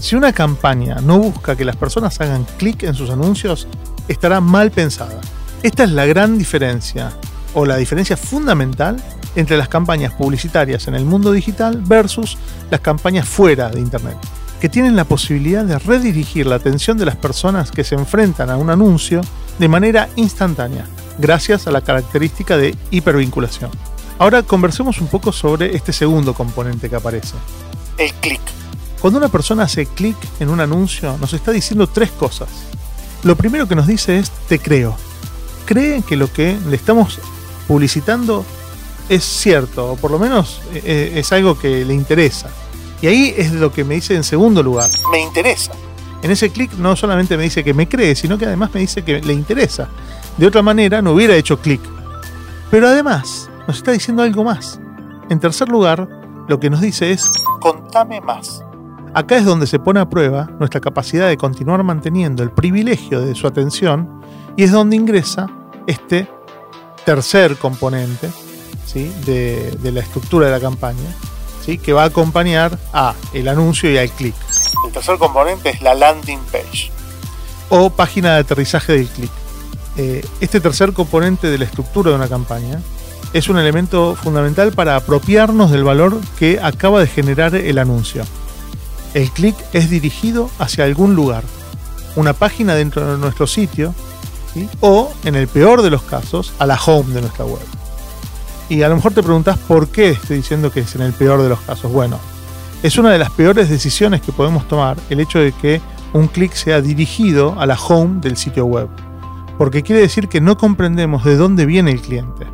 [0.00, 3.66] Si una campaña no busca que las personas hagan clic en sus anuncios,
[4.08, 5.20] estará mal pensada.
[5.62, 7.12] Esta es la gran diferencia,
[7.54, 9.02] o la diferencia fundamental,
[9.36, 12.38] entre las campañas publicitarias en el mundo digital versus
[12.70, 14.16] las campañas fuera de Internet,
[14.60, 18.56] que tienen la posibilidad de redirigir la atención de las personas que se enfrentan a
[18.56, 19.20] un anuncio
[19.58, 20.86] de manera instantánea,
[21.18, 23.70] gracias a la característica de hipervinculación.
[24.18, 27.34] Ahora conversemos un poco sobre este segundo componente que aparece.
[27.98, 28.40] El clic.
[29.00, 32.48] Cuando una persona hace clic en un anuncio, nos está diciendo tres cosas
[33.24, 34.96] lo primero que nos dice es te creo.
[35.64, 37.18] Cree que lo que le estamos
[37.66, 38.44] publicitando
[39.08, 42.50] es cierto, o por lo menos eh, eh, es algo que le interesa.
[43.02, 44.88] Y ahí es lo que me dice en segundo lugar.
[45.10, 45.72] Me interesa.
[46.22, 49.02] En ese clic no solamente me dice que me cree, sino que además me dice
[49.02, 49.88] que le interesa.
[50.38, 51.80] De otra manera no hubiera hecho clic.
[52.70, 54.80] Pero además nos está diciendo algo más.
[55.28, 56.08] En tercer lugar,
[56.48, 57.26] lo que nos dice es
[57.60, 58.63] contame más.
[59.14, 63.36] Acá es donde se pone a prueba nuestra capacidad de continuar manteniendo el privilegio de
[63.36, 64.20] su atención
[64.56, 65.48] y es donde ingresa
[65.86, 66.28] este
[67.04, 68.28] tercer componente
[68.84, 69.12] ¿sí?
[69.24, 71.14] de, la estructura de la campaña,
[71.64, 71.78] ¿sí?
[71.78, 74.34] que va a acompañar a el anuncio y al clic.
[74.84, 76.90] El tercer componente es la landing page
[77.68, 79.30] o página de aterrizaje del clic.
[79.96, 82.82] Eh, este tercer componente de la estructura de una campaña
[83.32, 88.24] es un elemento fundamental para apropiarnos del valor que acaba de generar el anuncio.
[89.14, 91.44] El clic es dirigido hacia algún lugar,
[92.16, 93.94] una página dentro de nuestro sitio,
[94.80, 97.62] o, en el peor de los casos, a la home de nuestra web.
[98.68, 101.42] Y a lo mejor te preguntas por qué estoy diciendo que es en el peor
[101.42, 101.92] de los casos.
[101.92, 102.18] Bueno,
[102.82, 105.80] es una de las peores decisiones que podemos tomar el hecho de que
[106.12, 108.88] un clic sea dirigido a la home del sitio web,
[109.58, 112.46] porque quiere decir que no comprendemos de dónde viene el cliente.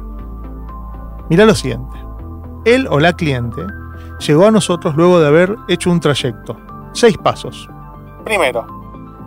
[1.30, 1.96] Mirá lo siguiente.
[2.66, 3.62] Él o la cliente
[4.20, 6.58] llegó a nosotros luego de haber hecho un trayecto.
[6.92, 7.68] Seis pasos.
[8.24, 8.66] Primero,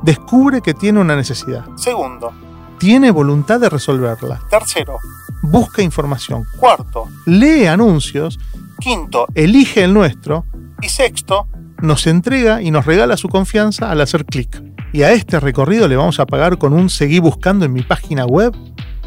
[0.04, 1.66] descubre que tiene una necesidad.
[1.76, 2.32] Segundo,
[2.78, 4.42] tiene voluntad de resolverla.
[4.50, 4.98] Tercero,
[5.42, 6.46] busca información.
[6.58, 8.40] Cuarto, lee anuncios.
[8.80, 10.46] Quinto, elige el nuestro.
[10.82, 11.48] Y sexto,
[11.82, 14.64] nos entrega y nos regala su confianza al hacer clic.
[14.92, 18.26] Y a este recorrido le vamos a pagar con un seguí buscando en mi página
[18.26, 18.54] web.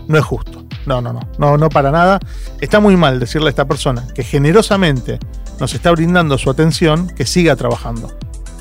[0.09, 0.65] No es justo.
[0.87, 2.21] No, no, no, no, no para nada.
[2.61, 5.19] Está muy mal decirle a esta persona que generosamente
[5.59, 8.17] nos está brindando su atención que siga trabajando.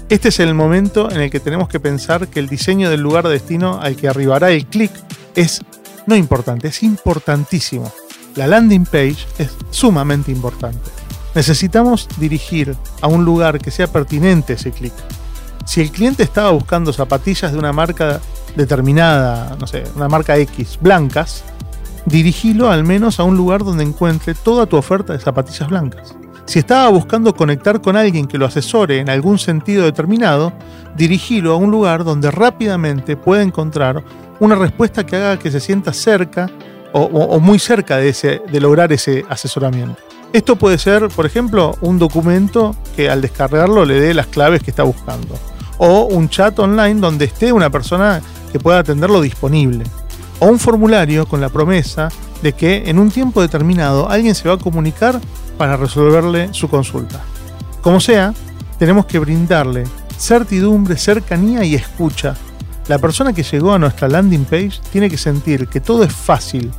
[0.10, 3.26] Este es el momento en el que tenemos que pensar que el diseño del lugar
[3.26, 4.92] de destino al que arribará el clic
[5.36, 5.62] es
[6.06, 7.92] no importante, es importantísimo.
[8.36, 10.92] La landing page es sumamente importante.
[11.34, 14.94] Necesitamos dirigir a un lugar que sea pertinente ese clic.
[15.66, 18.22] Si el cliente estaba buscando zapatillas de una marca
[18.56, 21.44] determinada, no sé, una marca X, blancas,
[22.06, 26.16] dirigilo al menos a un lugar donde encuentre toda tu oferta de zapatillas blancas.
[26.46, 30.54] Si estaba buscando conectar con alguien que lo asesore en algún sentido determinado,
[30.96, 34.04] dirigilo a un lugar donde rápidamente pueda encontrar
[34.40, 36.50] una respuesta que haga que se sienta cerca
[36.94, 40.02] o, muy cerca de, ese, de lograr ese asesoramiento.
[40.32, 44.70] Esto puede ser, por ejemplo, un documento que al descargarlo le dé las claves que
[44.70, 45.38] está buscando.
[45.78, 48.22] O un chat online donde esté una persona
[48.56, 49.84] que pueda atenderlo disponible.
[50.40, 52.08] O un formulario con la promesa
[52.42, 55.20] de que en un tiempo determinado alguien se va a comunicar
[55.58, 57.20] para resolverle su consulta.
[57.82, 58.34] Como sea,
[58.80, 59.84] tenemos que brindarle
[60.18, 62.38] certidumbre, cercanía y escucha.
[62.88, 66.72] La persona que llegó a nuestra landing page tiene que sentir que todo es fácil,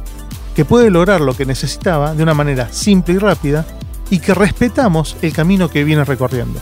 [0.55, 3.67] que puede lograr lo que necesitaba de una manera simple y rápida
[4.09, 6.59] y que respetamos el camino que viene recorriendo.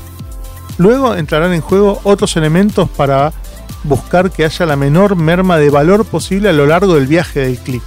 [0.76, 3.32] Luego entrarán en juego otros elementos para
[3.84, 7.58] buscar que haya la menor merma de valor posible a lo largo del viaje del
[7.58, 7.82] clic.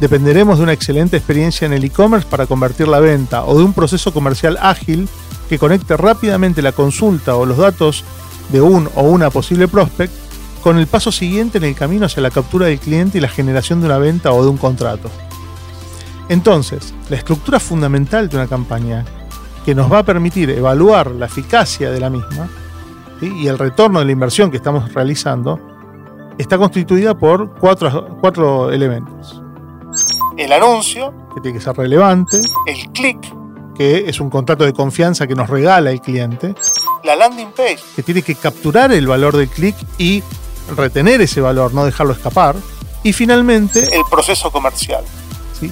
[0.00, 3.72] Dependeremos de una excelente experiencia en el e-commerce para convertir la venta o de un
[3.72, 5.08] proceso comercial ágil
[5.48, 8.04] que conecte rápidamente la consulta o los datos
[8.50, 10.12] de un o una posible prospect
[10.62, 13.80] con el paso siguiente en el camino hacia la captura del cliente y la generación
[13.80, 15.10] de una venta o de un contrato.
[16.28, 19.04] Entonces, la estructura fundamental de una campaña
[19.64, 22.48] que nos va a permitir evaluar la eficacia de la misma
[23.20, 25.58] y el retorno de la inversión que estamos realizando
[26.38, 29.42] está constituida por cuatro, cuatro elementos.
[30.36, 33.18] El anuncio, que tiene que ser relevante, el click,
[33.74, 36.54] que es un contrato de confianza que nos regala el cliente,
[37.04, 40.22] la landing page, que tiene que capturar el valor del click y
[40.76, 42.56] retener ese valor, no dejarlo escapar,
[43.02, 45.04] y finalmente el proceso comercial.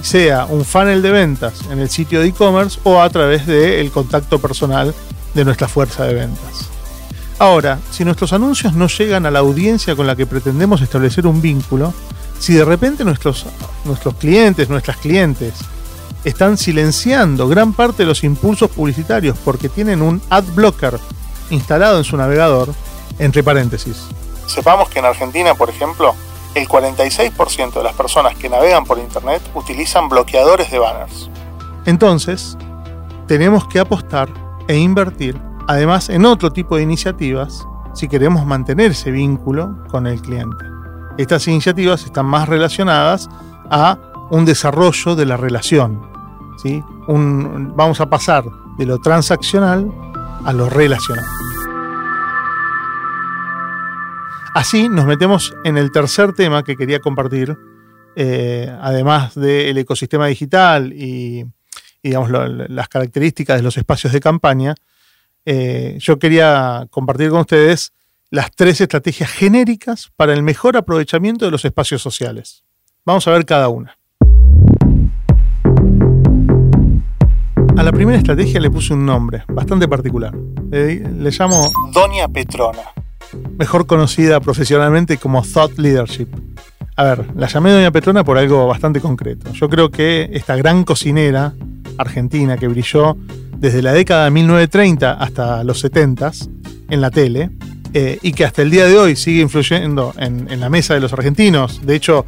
[0.01, 4.39] sea un funnel de ventas en el sitio de e-commerce o a través del contacto
[4.39, 4.95] personal
[5.33, 6.69] de nuestra fuerza de ventas.
[7.37, 11.41] Ahora, si nuestros anuncios no llegan a la audiencia con la que pretendemos establecer un
[11.41, 11.93] vínculo,
[12.39, 13.45] si de repente nuestros,
[13.83, 15.53] nuestros clientes, nuestras clientes,
[16.23, 20.99] están silenciando gran parte de los impulsos publicitarios porque tienen un ad blocker
[21.49, 22.73] instalado en su navegador,
[23.19, 24.07] entre paréntesis.
[24.47, 26.15] Sepamos que en Argentina, por ejemplo,
[26.55, 31.29] el 46% de las personas que navegan por Internet utilizan bloqueadores de banners.
[31.85, 32.57] Entonces,
[33.27, 34.29] tenemos que apostar
[34.67, 40.21] e invertir, además, en otro tipo de iniciativas si queremos mantener ese vínculo con el
[40.21, 40.65] cliente.
[41.17, 43.29] Estas iniciativas están más relacionadas
[43.69, 43.97] a
[44.31, 46.01] un desarrollo de la relación.
[46.61, 46.83] ¿sí?
[47.07, 48.43] vamos a pasar
[48.77, 49.91] de lo transaccional
[50.43, 51.25] a lo relacional.
[54.53, 57.57] Así nos metemos en el tercer tema que quería compartir,
[58.15, 61.45] eh, además del ecosistema digital y,
[62.01, 64.75] digamos, las características de los espacios de campaña.
[65.45, 67.93] Eh, yo quería compartir con ustedes
[68.31, 72.63] las tres estrategias genéricas para el mejor aprovechamiento de los espacios sociales.
[73.05, 73.97] Vamos a ver cada una.
[77.77, 80.33] A la primera estrategia le puse un nombre bastante particular.
[80.71, 82.93] Le, llamo Doña Petrona,
[83.57, 86.27] mejor conocida profesionalmente como Thought Leadership.
[86.95, 89.51] A ver, la llamé Doña Petrona por algo bastante concreto.
[89.51, 91.53] Yo creo que esta gran cocinera
[91.97, 93.17] argentina que brilló
[93.57, 96.31] desde la década de 1930 hasta los 70
[96.89, 97.51] en la tele,
[97.97, 101.13] eh, y que hasta el día de hoy sigue influyendo en, la mesa de los
[101.13, 101.85] argentinos.
[101.85, 102.25] De hecho,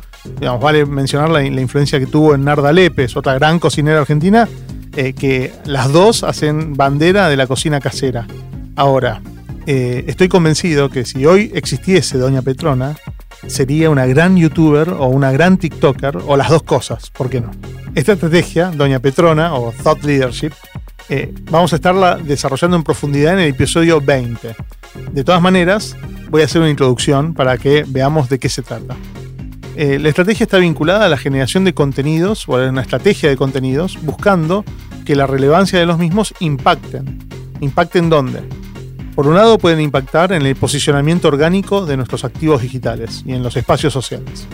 [0.62, 4.48] vale mencionar la, influencia que tuvo en Narda Lepes, otra gran cocinera argentina,
[4.96, 8.26] eh, que las dos hacen bandera de la cocina casera.
[8.78, 9.22] Ahora,
[9.66, 12.96] eh, estoy convencido que si hoy existiese Doña Petrona,
[13.48, 17.52] sería una gran youtuber o una gran TikToker, o las dos cosas, ¿por qué no?
[17.94, 20.54] Esta estrategia, Doña Petrona o Thought Leadership,
[21.50, 24.56] vamos a estarla desarrollando en profundidad en el episodio 20.
[25.12, 25.96] De todas maneras,
[26.30, 28.96] voy a hacer una introducción para que veamos de qué se trata.
[29.76, 33.38] Eh, la estrategia está vinculada a la generación de contenidos o a una estrategia de
[33.38, 34.66] contenidos buscando
[35.06, 37.20] que la relevancia de los mismos impacten.
[37.62, 38.42] ¿Impacten dónde?
[39.16, 43.44] Por un lado pueden impactar en el posicionamiento orgánico de nuestros activos digitales y en
[43.44, 44.48] los espacios sociales.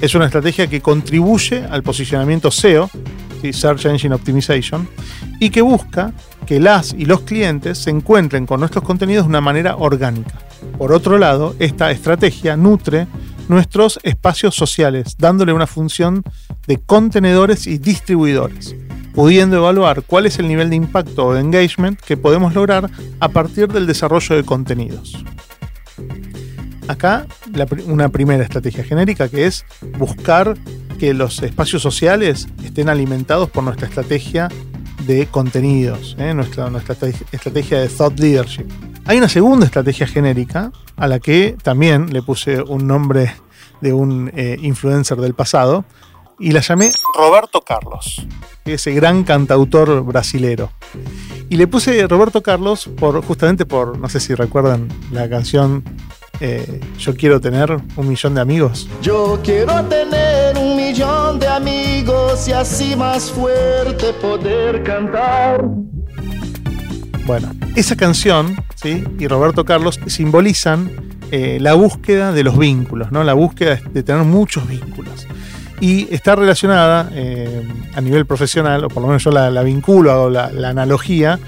[0.00, 2.90] Es una estrategia que contribuye al posicionamiento SEO,
[3.50, 4.86] Search Engine Optimization,
[5.40, 6.12] y que busca
[6.46, 10.38] que las y los clientes se encuentren con nuestros contenidos de una manera orgánica.
[10.76, 13.06] Por otro lado, esta estrategia nutre
[13.48, 16.22] nuestros espacios sociales, dándole una función
[16.66, 18.74] de contenedores y distribuidores,
[19.14, 22.90] pudiendo evaluar cuál es el nivel de impacto o de engagement que podemos lograr
[23.20, 25.24] a partir del desarrollo de contenidos.
[26.88, 27.26] Acá
[27.86, 29.64] una primera estrategia genérica que es
[29.98, 30.56] buscar
[31.02, 34.48] que los espacios sociales estén alimentados por nuestra estrategia
[35.04, 36.32] de contenidos, ¿eh?
[36.32, 36.94] nuestra, nuestra
[37.32, 38.66] estrategia de thought leadership.
[39.06, 43.34] Hay una segunda estrategia genérica a la que también le puse un nombre
[43.80, 45.84] de un eh, influencer del pasado
[46.38, 48.24] y la llamé Roberto Carlos,
[48.64, 50.70] ese gran cantautor brasilero.
[51.48, 55.82] Y le puse Roberto Carlos por justamente por, no sé si recuerdan la canción
[56.42, 58.88] eh, Yo quiero tener un millón de amigos.
[59.00, 65.64] Yo quiero tener un millón de amigos y así más fuerte poder cantar.
[67.24, 69.04] Bueno, esa canción ¿sí?
[69.18, 70.90] y Roberto Carlos simbolizan
[71.30, 73.22] eh, la búsqueda de los vínculos, ¿no?
[73.22, 75.26] la búsqueda de tener muchos vínculos.
[75.80, 80.30] Y está relacionada eh, a nivel profesional, o por lo menos yo la, vinculo, hago
[80.30, 81.38] la, analogía,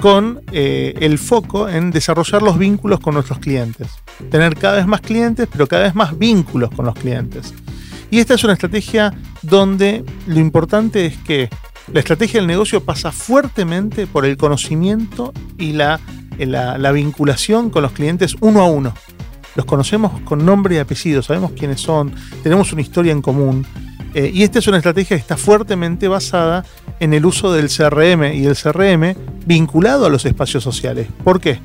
[0.00, 3.88] con eh, el foco en desarrollar los vínculos con nuestros clientes.
[4.30, 7.54] Tener cada vez más clientes, pero cada vez más vínculos con los clientes.
[8.10, 11.48] Y esta es una estrategia donde lo importante es que
[11.92, 16.00] la estrategia del negocio pasa fuertemente por el conocimiento y la,
[16.38, 18.94] la, vinculación con los clientes uno a uno.
[19.54, 23.66] Los conocemos con nombre y apellido, sabemos quiénes son, tenemos una historia en común.
[24.14, 26.64] Eh, y esta es una estrategia que está fuertemente basada
[26.98, 29.14] en el uso del CRM y el CRM
[29.46, 31.08] vinculado a los espacios sociales.
[31.24, 31.60] ¿Por qué?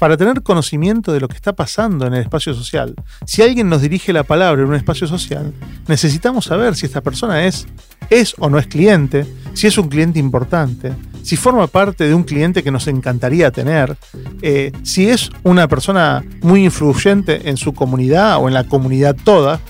[0.00, 2.94] para tener conocimiento de lo que está pasando en el espacio social.
[3.26, 5.52] Si alguien nos dirige la palabra en un espacio social,
[5.88, 7.66] necesitamos saber si esta persona es,
[8.08, 12.22] es o no es cliente, si es un cliente importante, si forma parte de un
[12.22, 13.94] cliente que nos encantaría tener,
[14.40, 19.60] eh, si es una persona muy influyente en su comunidad o en la comunidad toda.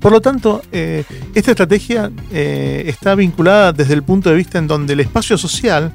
[0.00, 4.68] Por lo tanto, eh, esta estrategia eh, está vinculada desde el punto de vista en
[4.68, 5.94] donde el espacio social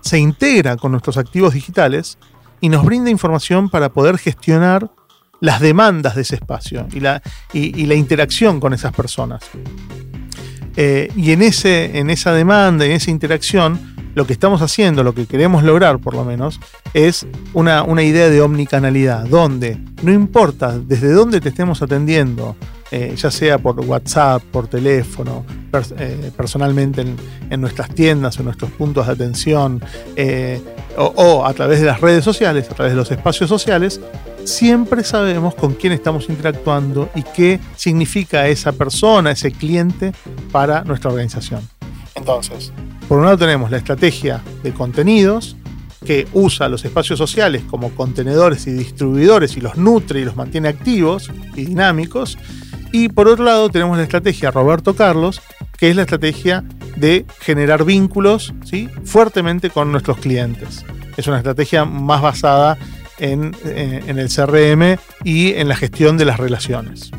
[0.00, 2.18] se integra con nuestros activos digitales
[2.60, 4.90] y nos brinda información para poder gestionar
[5.40, 9.42] las demandas de ese espacio y la, interacción con esas personas.
[10.76, 15.14] Eh, y en, ese, en esa demanda, en esa interacción, lo que estamos haciendo, lo
[15.14, 16.58] que queremos lograr por lo menos,
[16.94, 22.56] es una idea de omnicanalidad, donde no importa desde dónde te estemos atendiendo,
[22.90, 25.44] eh, ya sea por WhatsApp, por teléfono,
[25.98, 27.04] eh, personalmente
[27.50, 29.82] en, nuestras tiendas, en nuestros puntos de atención,
[30.14, 30.60] eh,
[30.96, 34.00] o, a través de las redes sociales, a través de los espacios sociales,
[34.44, 40.12] siempre sabemos con quién estamos interactuando y qué significa esa persona, ese cliente
[40.52, 41.60] para nuestra organización.
[42.14, 42.72] Entonces,
[43.08, 45.56] por un lado tenemos la estrategia de contenidos,
[46.06, 50.68] que usa los espacios sociales como contenedores y distribuidores y los nutre y los mantiene
[50.68, 52.38] activos y dinámicos.
[52.98, 55.42] Y por otro lado tenemos la estrategia Roberto Carlos,
[55.76, 56.64] que es la estrategia
[56.96, 58.88] de generar vínculos ¿sí?
[59.04, 60.82] fuertemente con nuestros clientes.
[61.18, 62.78] Es una estrategia más basada
[63.18, 67.10] en, eh, el CRM y en la gestión de las relaciones.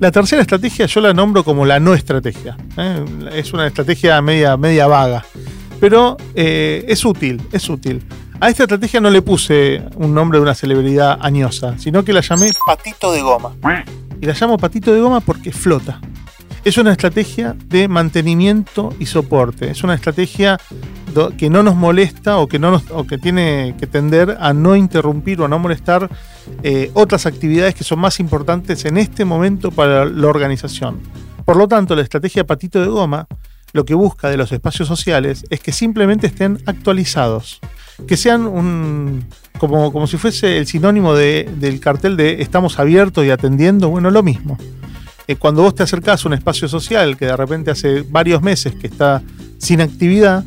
[0.00, 2.56] La tercera estrategia yo la nombro como la no estrategia.
[2.76, 3.04] ¿eh?
[3.32, 5.24] Es una estrategia media, media vaga,
[5.78, 8.04] pero eh, es útil, es útil.
[8.40, 12.22] A esta estrategia no le puse un nombre de una celebridad añosa, sino que la
[12.22, 13.52] llamé patito de goma.
[14.20, 16.00] Y la llamo patito de goma porque flota.
[16.64, 19.70] Es una estrategia de mantenimiento y soporte.
[19.70, 20.58] Es una estrategia
[21.38, 25.46] que no nos molesta o que, no que tiene que tender a no interrumpir o
[25.46, 26.10] a no molestar
[26.62, 31.00] eh, otras actividades que son más importantes en este momento para la organización.
[31.44, 33.26] Por lo tanto, la estrategia patito de goma
[33.72, 37.60] lo que busca de los espacios sociales es que simplemente estén actualizados,
[38.06, 39.26] que sean un,
[39.58, 44.22] como, como si fuese el sinónimo del cartel de estamos abiertos y atendiendo, bueno, lo
[44.22, 44.58] mismo.
[45.28, 48.74] Eh, cuando vos te acercás a un espacio social que de repente hace varios meses
[48.74, 49.22] que está
[49.58, 50.44] sin actividad,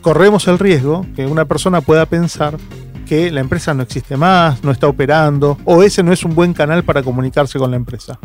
[0.00, 2.56] corremos el riesgo que una persona pueda pensar
[3.06, 6.52] que la empresa no existe más, no está operando, o ese no es un buen
[6.52, 8.18] canal para comunicarse con la empresa.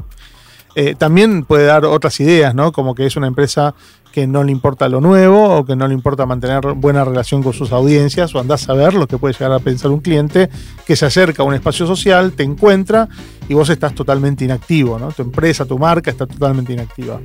[0.76, 2.72] Eh, también puede dar otras ideas, ¿no?
[2.72, 3.76] Como que es una empresa
[4.12, 7.54] que no le importa lo nuevo o que no le importa mantener buena relación con
[7.54, 10.50] sus audiencias o andás a ver lo que puede llegar a pensar un cliente
[10.86, 13.08] que se acerca a un espacio social, te encuentra
[13.48, 15.12] y vos estás totalmente inactivo, ¿no?
[15.12, 17.20] Tu empresa, tu marca está totalmente inactiva.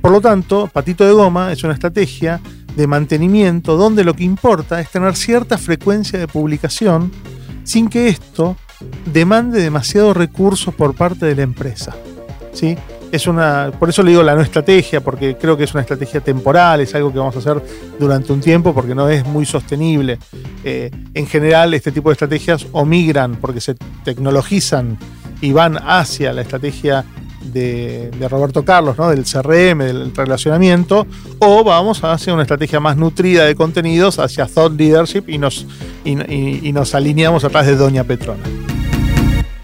[0.00, 2.40] Por lo tanto, Patito de Goma es una estrategia
[2.76, 7.10] de mantenimiento donde lo que importa es tener cierta frecuencia de publicación
[7.64, 8.56] sin que esto
[9.12, 11.96] demande demasiados recursos por parte de la empresa.
[13.10, 16.20] Es una, por eso le digo la no estrategia, porque creo que es una estrategia
[16.20, 17.62] temporal, es algo que vamos a hacer
[17.98, 20.18] durante un tiempo porque no es muy sostenible.
[20.62, 24.98] Eh, en general, este tipo de estrategias o migran porque se tecnologizan
[25.40, 27.04] y van hacia la estrategia
[27.52, 29.08] de, Roberto Carlos, ¿no?
[29.08, 31.06] del CRM, del relacionamiento,
[31.38, 35.66] o vamos hacia una estrategia más nutrida de contenidos, hacia Thought Leadership y nos,
[36.04, 38.42] y, nos alineamos atrás de Doña Petrona.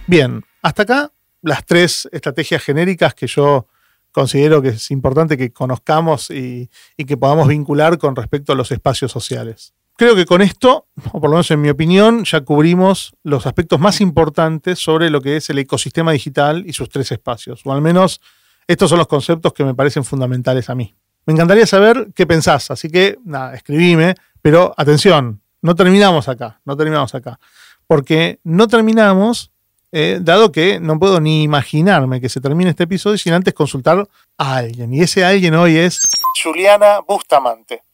[0.07, 1.11] Bien, hasta acá
[1.45, 3.66] las tres estrategias genéricas que yo
[4.12, 9.12] considero que es importante que conozcamos y, que podamos vincular con respecto a los espacios
[9.12, 9.74] sociales.
[9.97, 13.78] Creo que con esto, o por lo menos en mi opinión, ya cubrimos los aspectos
[13.78, 17.80] más importantes sobre lo que es el ecosistema digital y sus tres espacios, o al
[17.80, 18.20] menos
[18.66, 20.95] estos son los conceptos que me parecen fundamentales a mí.
[21.26, 26.76] Me encantaría saber qué pensás, así que nada, escribime, pero atención, no terminamos acá, no
[26.76, 27.38] terminamos acá,
[27.86, 29.51] porque no terminamos
[29.97, 34.09] eh, dado que no puedo ni imaginarme que se termine este episodio sin antes consultar
[34.36, 34.92] a alguien.
[34.92, 36.01] Y ese alguien hoy es
[36.42, 37.84] Juliana Bustamante.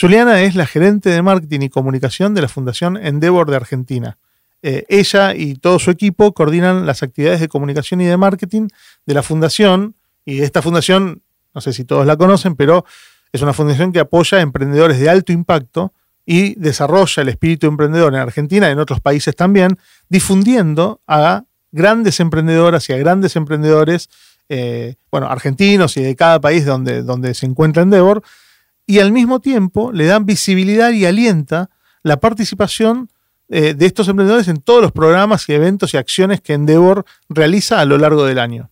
[0.00, 4.16] Juliana es la gerente de marketing y comunicación de la Fundación Endeavor de Argentina.
[4.62, 8.68] Eh, ella y todo su equipo coordinan las actividades de comunicación y de marketing
[9.04, 9.96] de la fundación.
[10.24, 11.20] Y esta fundación,
[11.54, 12.86] no sé si todos la conocen, pero
[13.32, 15.92] es una fundación que apoya a emprendedores de alto impacto
[16.24, 22.20] y desarrolla el espíritu emprendedor en Argentina y en otros países también, difundiendo a grandes
[22.20, 24.08] emprendedoras y a grandes emprendedores,
[24.48, 28.22] eh, bueno, argentinos y de cada país donde, donde se encuentra Endeavor,
[28.86, 31.70] y al mismo tiempo le dan visibilidad y alienta
[32.02, 33.08] la participación
[33.48, 37.80] eh, de estos emprendedores en todos los programas y eventos y acciones que Endeavor realiza
[37.80, 38.70] a lo largo del año.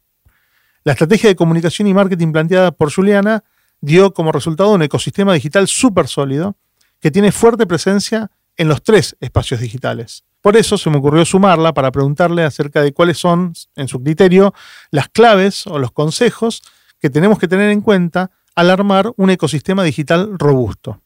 [0.84, 3.44] La estrategia de comunicación y marketing planteada por Juliana
[3.80, 6.56] dio como resultado un ecosistema digital súper sólido
[7.00, 10.24] que tiene fuerte presencia en los tres espacios digitales.
[10.48, 14.54] Por eso se me ocurrió sumarla para preguntarle acerca de cuáles son, en su criterio,
[14.90, 16.62] las claves o los consejos
[16.98, 21.02] que tenemos que tener en cuenta al armar un ecosistema digital robusto.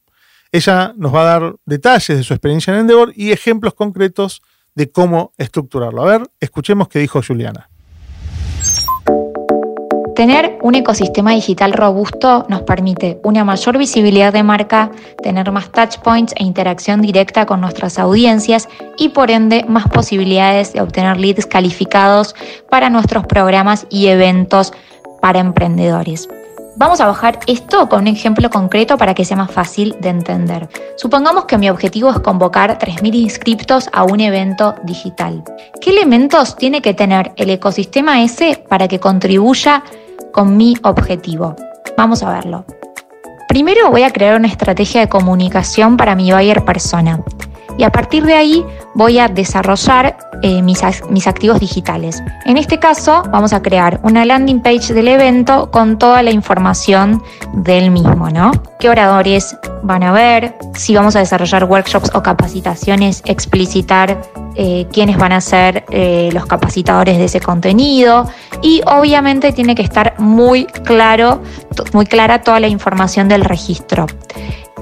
[0.49, 4.41] Ella nos va a dar detalles de su experiencia en Endeavor y ejemplos concretos
[4.75, 6.03] de cómo estructurarlo.
[6.03, 7.69] A ver, escuchemos qué dijo Juliana.
[10.15, 14.91] Tener un ecosistema digital robusto nos permite una mayor visibilidad de marca,
[15.23, 20.81] tener más touchpoints e interacción directa con nuestras audiencias y por ende más posibilidades de
[20.81, 22.35] obtener leads calificados
[22.69, 24.71] para nuestros programas y eventos
[25.19, 26.29] para emprendedores.
[26.75, 30.67] Vamos a bajar esto con un ejemplo concreto para que sea más fácil de entender.
[30.95, 35.43] Supongamos que mi objetivo es convocar 3.000 inscriptos a un evento digital.
[35.81, 39.83] ¿Qué elementos tiene que tener el ecosistema ese para que contribuya
[40.33, 41.55] con mi objetivo.
[41.95, 42.65] Vamos a verlo.
[43.47, 47.23] Primero voy a crear una estrategia de comunicación para mi buyer persona
[47.77, 48.65] y a partir de ahí
[48.95, 52.21] voy a desarrollar eh, mis, mis, activos digitales.
[52.45, 57.23] En este caso vamos a crear una landing page del evento con toda la información
[57.53, 58.51] del mismo, ¿no?
[58.79, 60.55] ¿Qué oradores van a ver?
[60.75, 64.21] Si vamos a desarrollar workshops o capacitaciones, explicitar
[64.55, 68.29] eh, quiénes van a ser eh, los capacitadores de ese contenido
[68.61, 71.41] y obviamente tiene que estar muy claro,
[71.91, 74.05] muy clara toda la información del registro.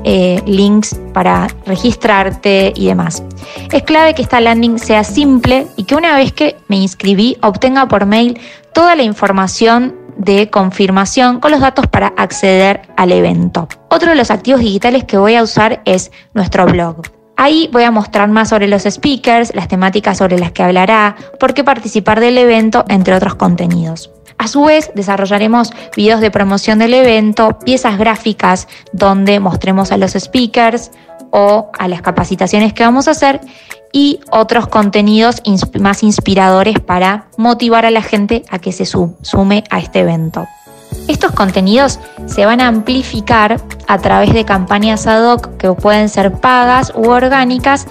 [0.04, 3.24] Eh, links para registrarte y demás.
[3.72, 7.88] Es clave que esta landing sea simple y que una vez que me inscribí obtenga
[7.88, 8.40] por mail
[8.74, 13.68] toda la información de confirmación con los datos para acceder al evento.
[13.90, 17.04] Otro de los activos digitales que voy a usar es nuestro blog.
[17.38, 21.54] Ahí voy a mostrar más sobre los speakers, las temáticas sobre las que hablará, por
[21.54, 24.12] qué participar del evento, entre otros contenidos.
[24.42, 30.14] A su vez, desarrollaremos videos de promoción del evento, piezas gráficas donde mostremos a los
[30.14, 30.90] speakers
[31.30, 33.40] o a las capacitaciones que vamos a hacer
[33.94, 35.44] y otros contenidos
[35.80, 40.48] más inspiradores para motivar a la gente a que se sume a este evento.
[41.08, 46.32] Estos contenidos se van a amplificar a través de campañas ad hoc que pueden ser
[46.34, 47.86] pagas u orgánicas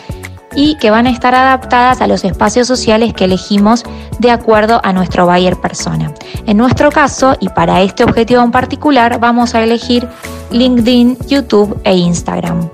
[0.55, 3.84] y que van a estar adaptadas a los espacios sociales que elegimos
[4.18, 6.12] de acuerdo a nuestro buyer persona.
[6.46, 10.09] En nuestro caso, y para este objetivo en particular, vamos a elegir
[10.51, 12.68] LinkedIn, YouTube e Instagram.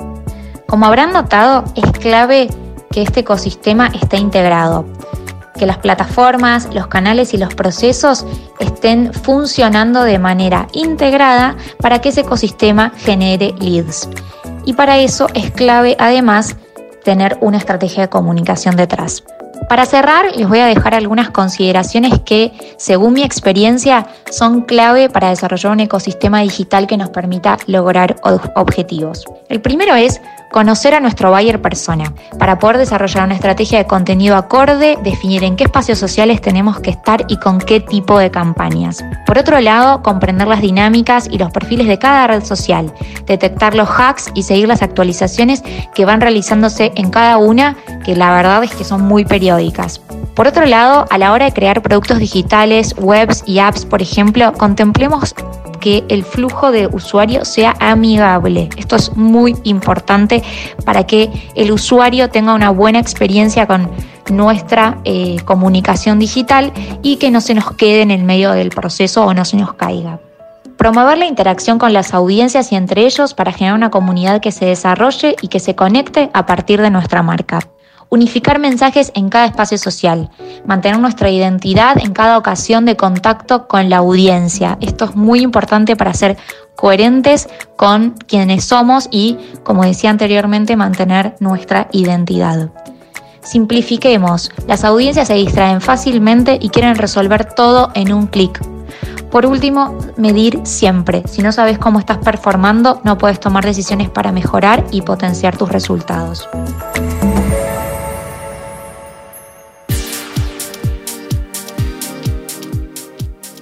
[0.67, 2.49] Como habrán notado, es clave
[2.91, 4.87] que este ecosistema esté integrado.
[5.57, 8.27] que las plataformas, los canales y los procesos
[8.59, 14.07] estén funcionando de manera integrada para que ese ecosistema genere leads.
[14.67, 16.57] Y para eso es clave además
[17.07, 19.23] tener una estrategia de comunicación detrás.
[19.69, 25.31] Para cerrar, les voy a dejar algunas consideraciones que, según mi experiencia, son clave para
[25.31, 28.17] desarrollar un ecosistema digital que nos permita lograr
[28.57, 29.25] objetivos.
[29.49, 30.21] El primero es
[30.57, 35.55] conocer a nuestro buyer persona para poder desarrollar una estrategia de contenido acorde, definir en
[35.55, 39.05] qué espacios sociales tenemos que estar y con qué tipo de campañas.
[39.27, 42.91] Por otro lado, comprender las dinámicas y los perfiles de cada red social,
[43.27, 45.63] detectar los hacks y seguir las actualizaciones
[45.95, 50.01] que van realizándose en cada una, que la verdad es que son muy periódicas.
[50.35, 54.55] Por otro lado, a la hora de crear productos digitales, webs y apps, por ejemplo,
[54.55, 55.35] contemplemos
[55.87, 58.69] que el flujo de usuario sea amigable.
[58.77, 60.43] Esto es muy importante
[60.85, 63.89] para que el usuario tenga una buena experiencia con
[64.29, 66.73] nuestra eh, comunicación digital
[67.05, 69.75] y que no se nos quede en el medio del proceso o no se nos
[69.75, 70.19] caiga.
[70.77, 74.65] Promover la interacción con las audiencias y entre ellos para generar una comunidad que se
[74.65, 77.61] desarrolle y que se conecte a partir de nuestra marca
[78.09, 80.31] unificar mensajes en cada espacio social,
[80.65, 84.79] mantener nuestra identidad en cada ocasión de contacto con la audiencia.
[84.81, 86.37] Esto es muy importante para ser
[86.77, 92.71] coherentes con quienes somos y, como decía anteriormente, mantener nuestra identidad.
[93.43, 98.61] Simplifiquemos, las audiencias se distraen fácilmente y quieren resolver todo en un clic.
[99.31, 101.23] Por último, medir siempre.
[101.27, 105.71] Si no sabes cómo estás performando, no puedes tomar decisiones para mejorar y potenciar tus
[105.71, 106.49] resultados.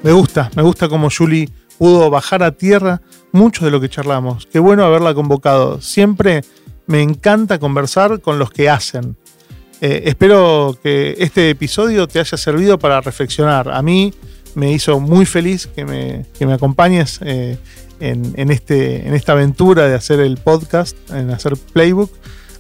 [0.05, 1.49] Me gusta, me gusta como Julie
[1.79, 3.01] pudo bajar a tierra
[3.33, 4.47] mucho de lo que charlamos.
[4.53, 5.81] Qué bueno haberla convocado.
[5.81, 6.45] Siempre
[6.87, 9.17] me encanta conversar con los que hacen.
[9.81, 13.71] Eh, espero que este episodio te haya servido para reflexionar.
[13.71, 14.13] A mí
[14.55, 17.57] me hizo muy feliz que me, me acompañes eh,
[17.99, 22.13] en, este, en esta aventura de hacer el podcast, en hacer Playbook.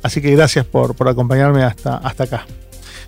[0.02, 2.46] Así que gracias por, por acompañarme hasta, hasta acá.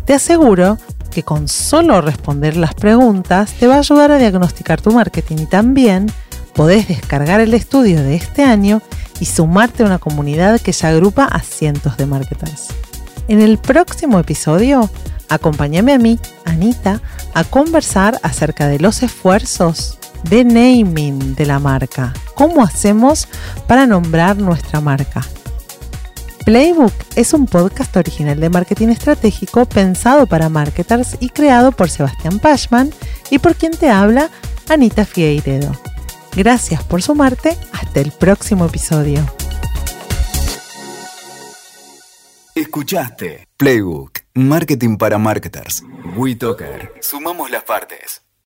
[0.04, 0.78] Te aseguro
[1.10, 5.46] que con solo responder las preguntas te va a ayudar a diagnosticar tu marketing y
[5.46, 6.10] también
[6.54, 8.82] podés descargar el estudio de este año
[9.20, 12.68] y sumarte a una comunidad que ya agrupa a cientos de marketers.
[13.28, 14.88] En el próximo episodio
[15.28, 17.00] Acompáñame a mí, Anita,
[17.34, 22.12] a conversar acerca de los esfuerzos de naming de la marca.
[22.34, 23.28] ¿Cómo hacemos
[23.66, 25.26] para nombrar nuestra marca?
[26.44, 32.38] Playbook es un podcast original de marketing estratégico pensado para marketers y creado por Sebastián
[32.38, 32.92] Pashman
[33.30, 34.30] y por quien te habla,
[34.68, 35.72] Anita Figueiredo.
[36.36, 37.56] Gracias por sumarte.
[37.72, 39.24] Hasta el próximo episodio.
[42.56, 44.20] Escuchaste Playbook.
[44.32, 45.82] Marketing para marketers.
[46.16, 46.90] WeToker.
[47.02, 48.25] Sumamos las partes.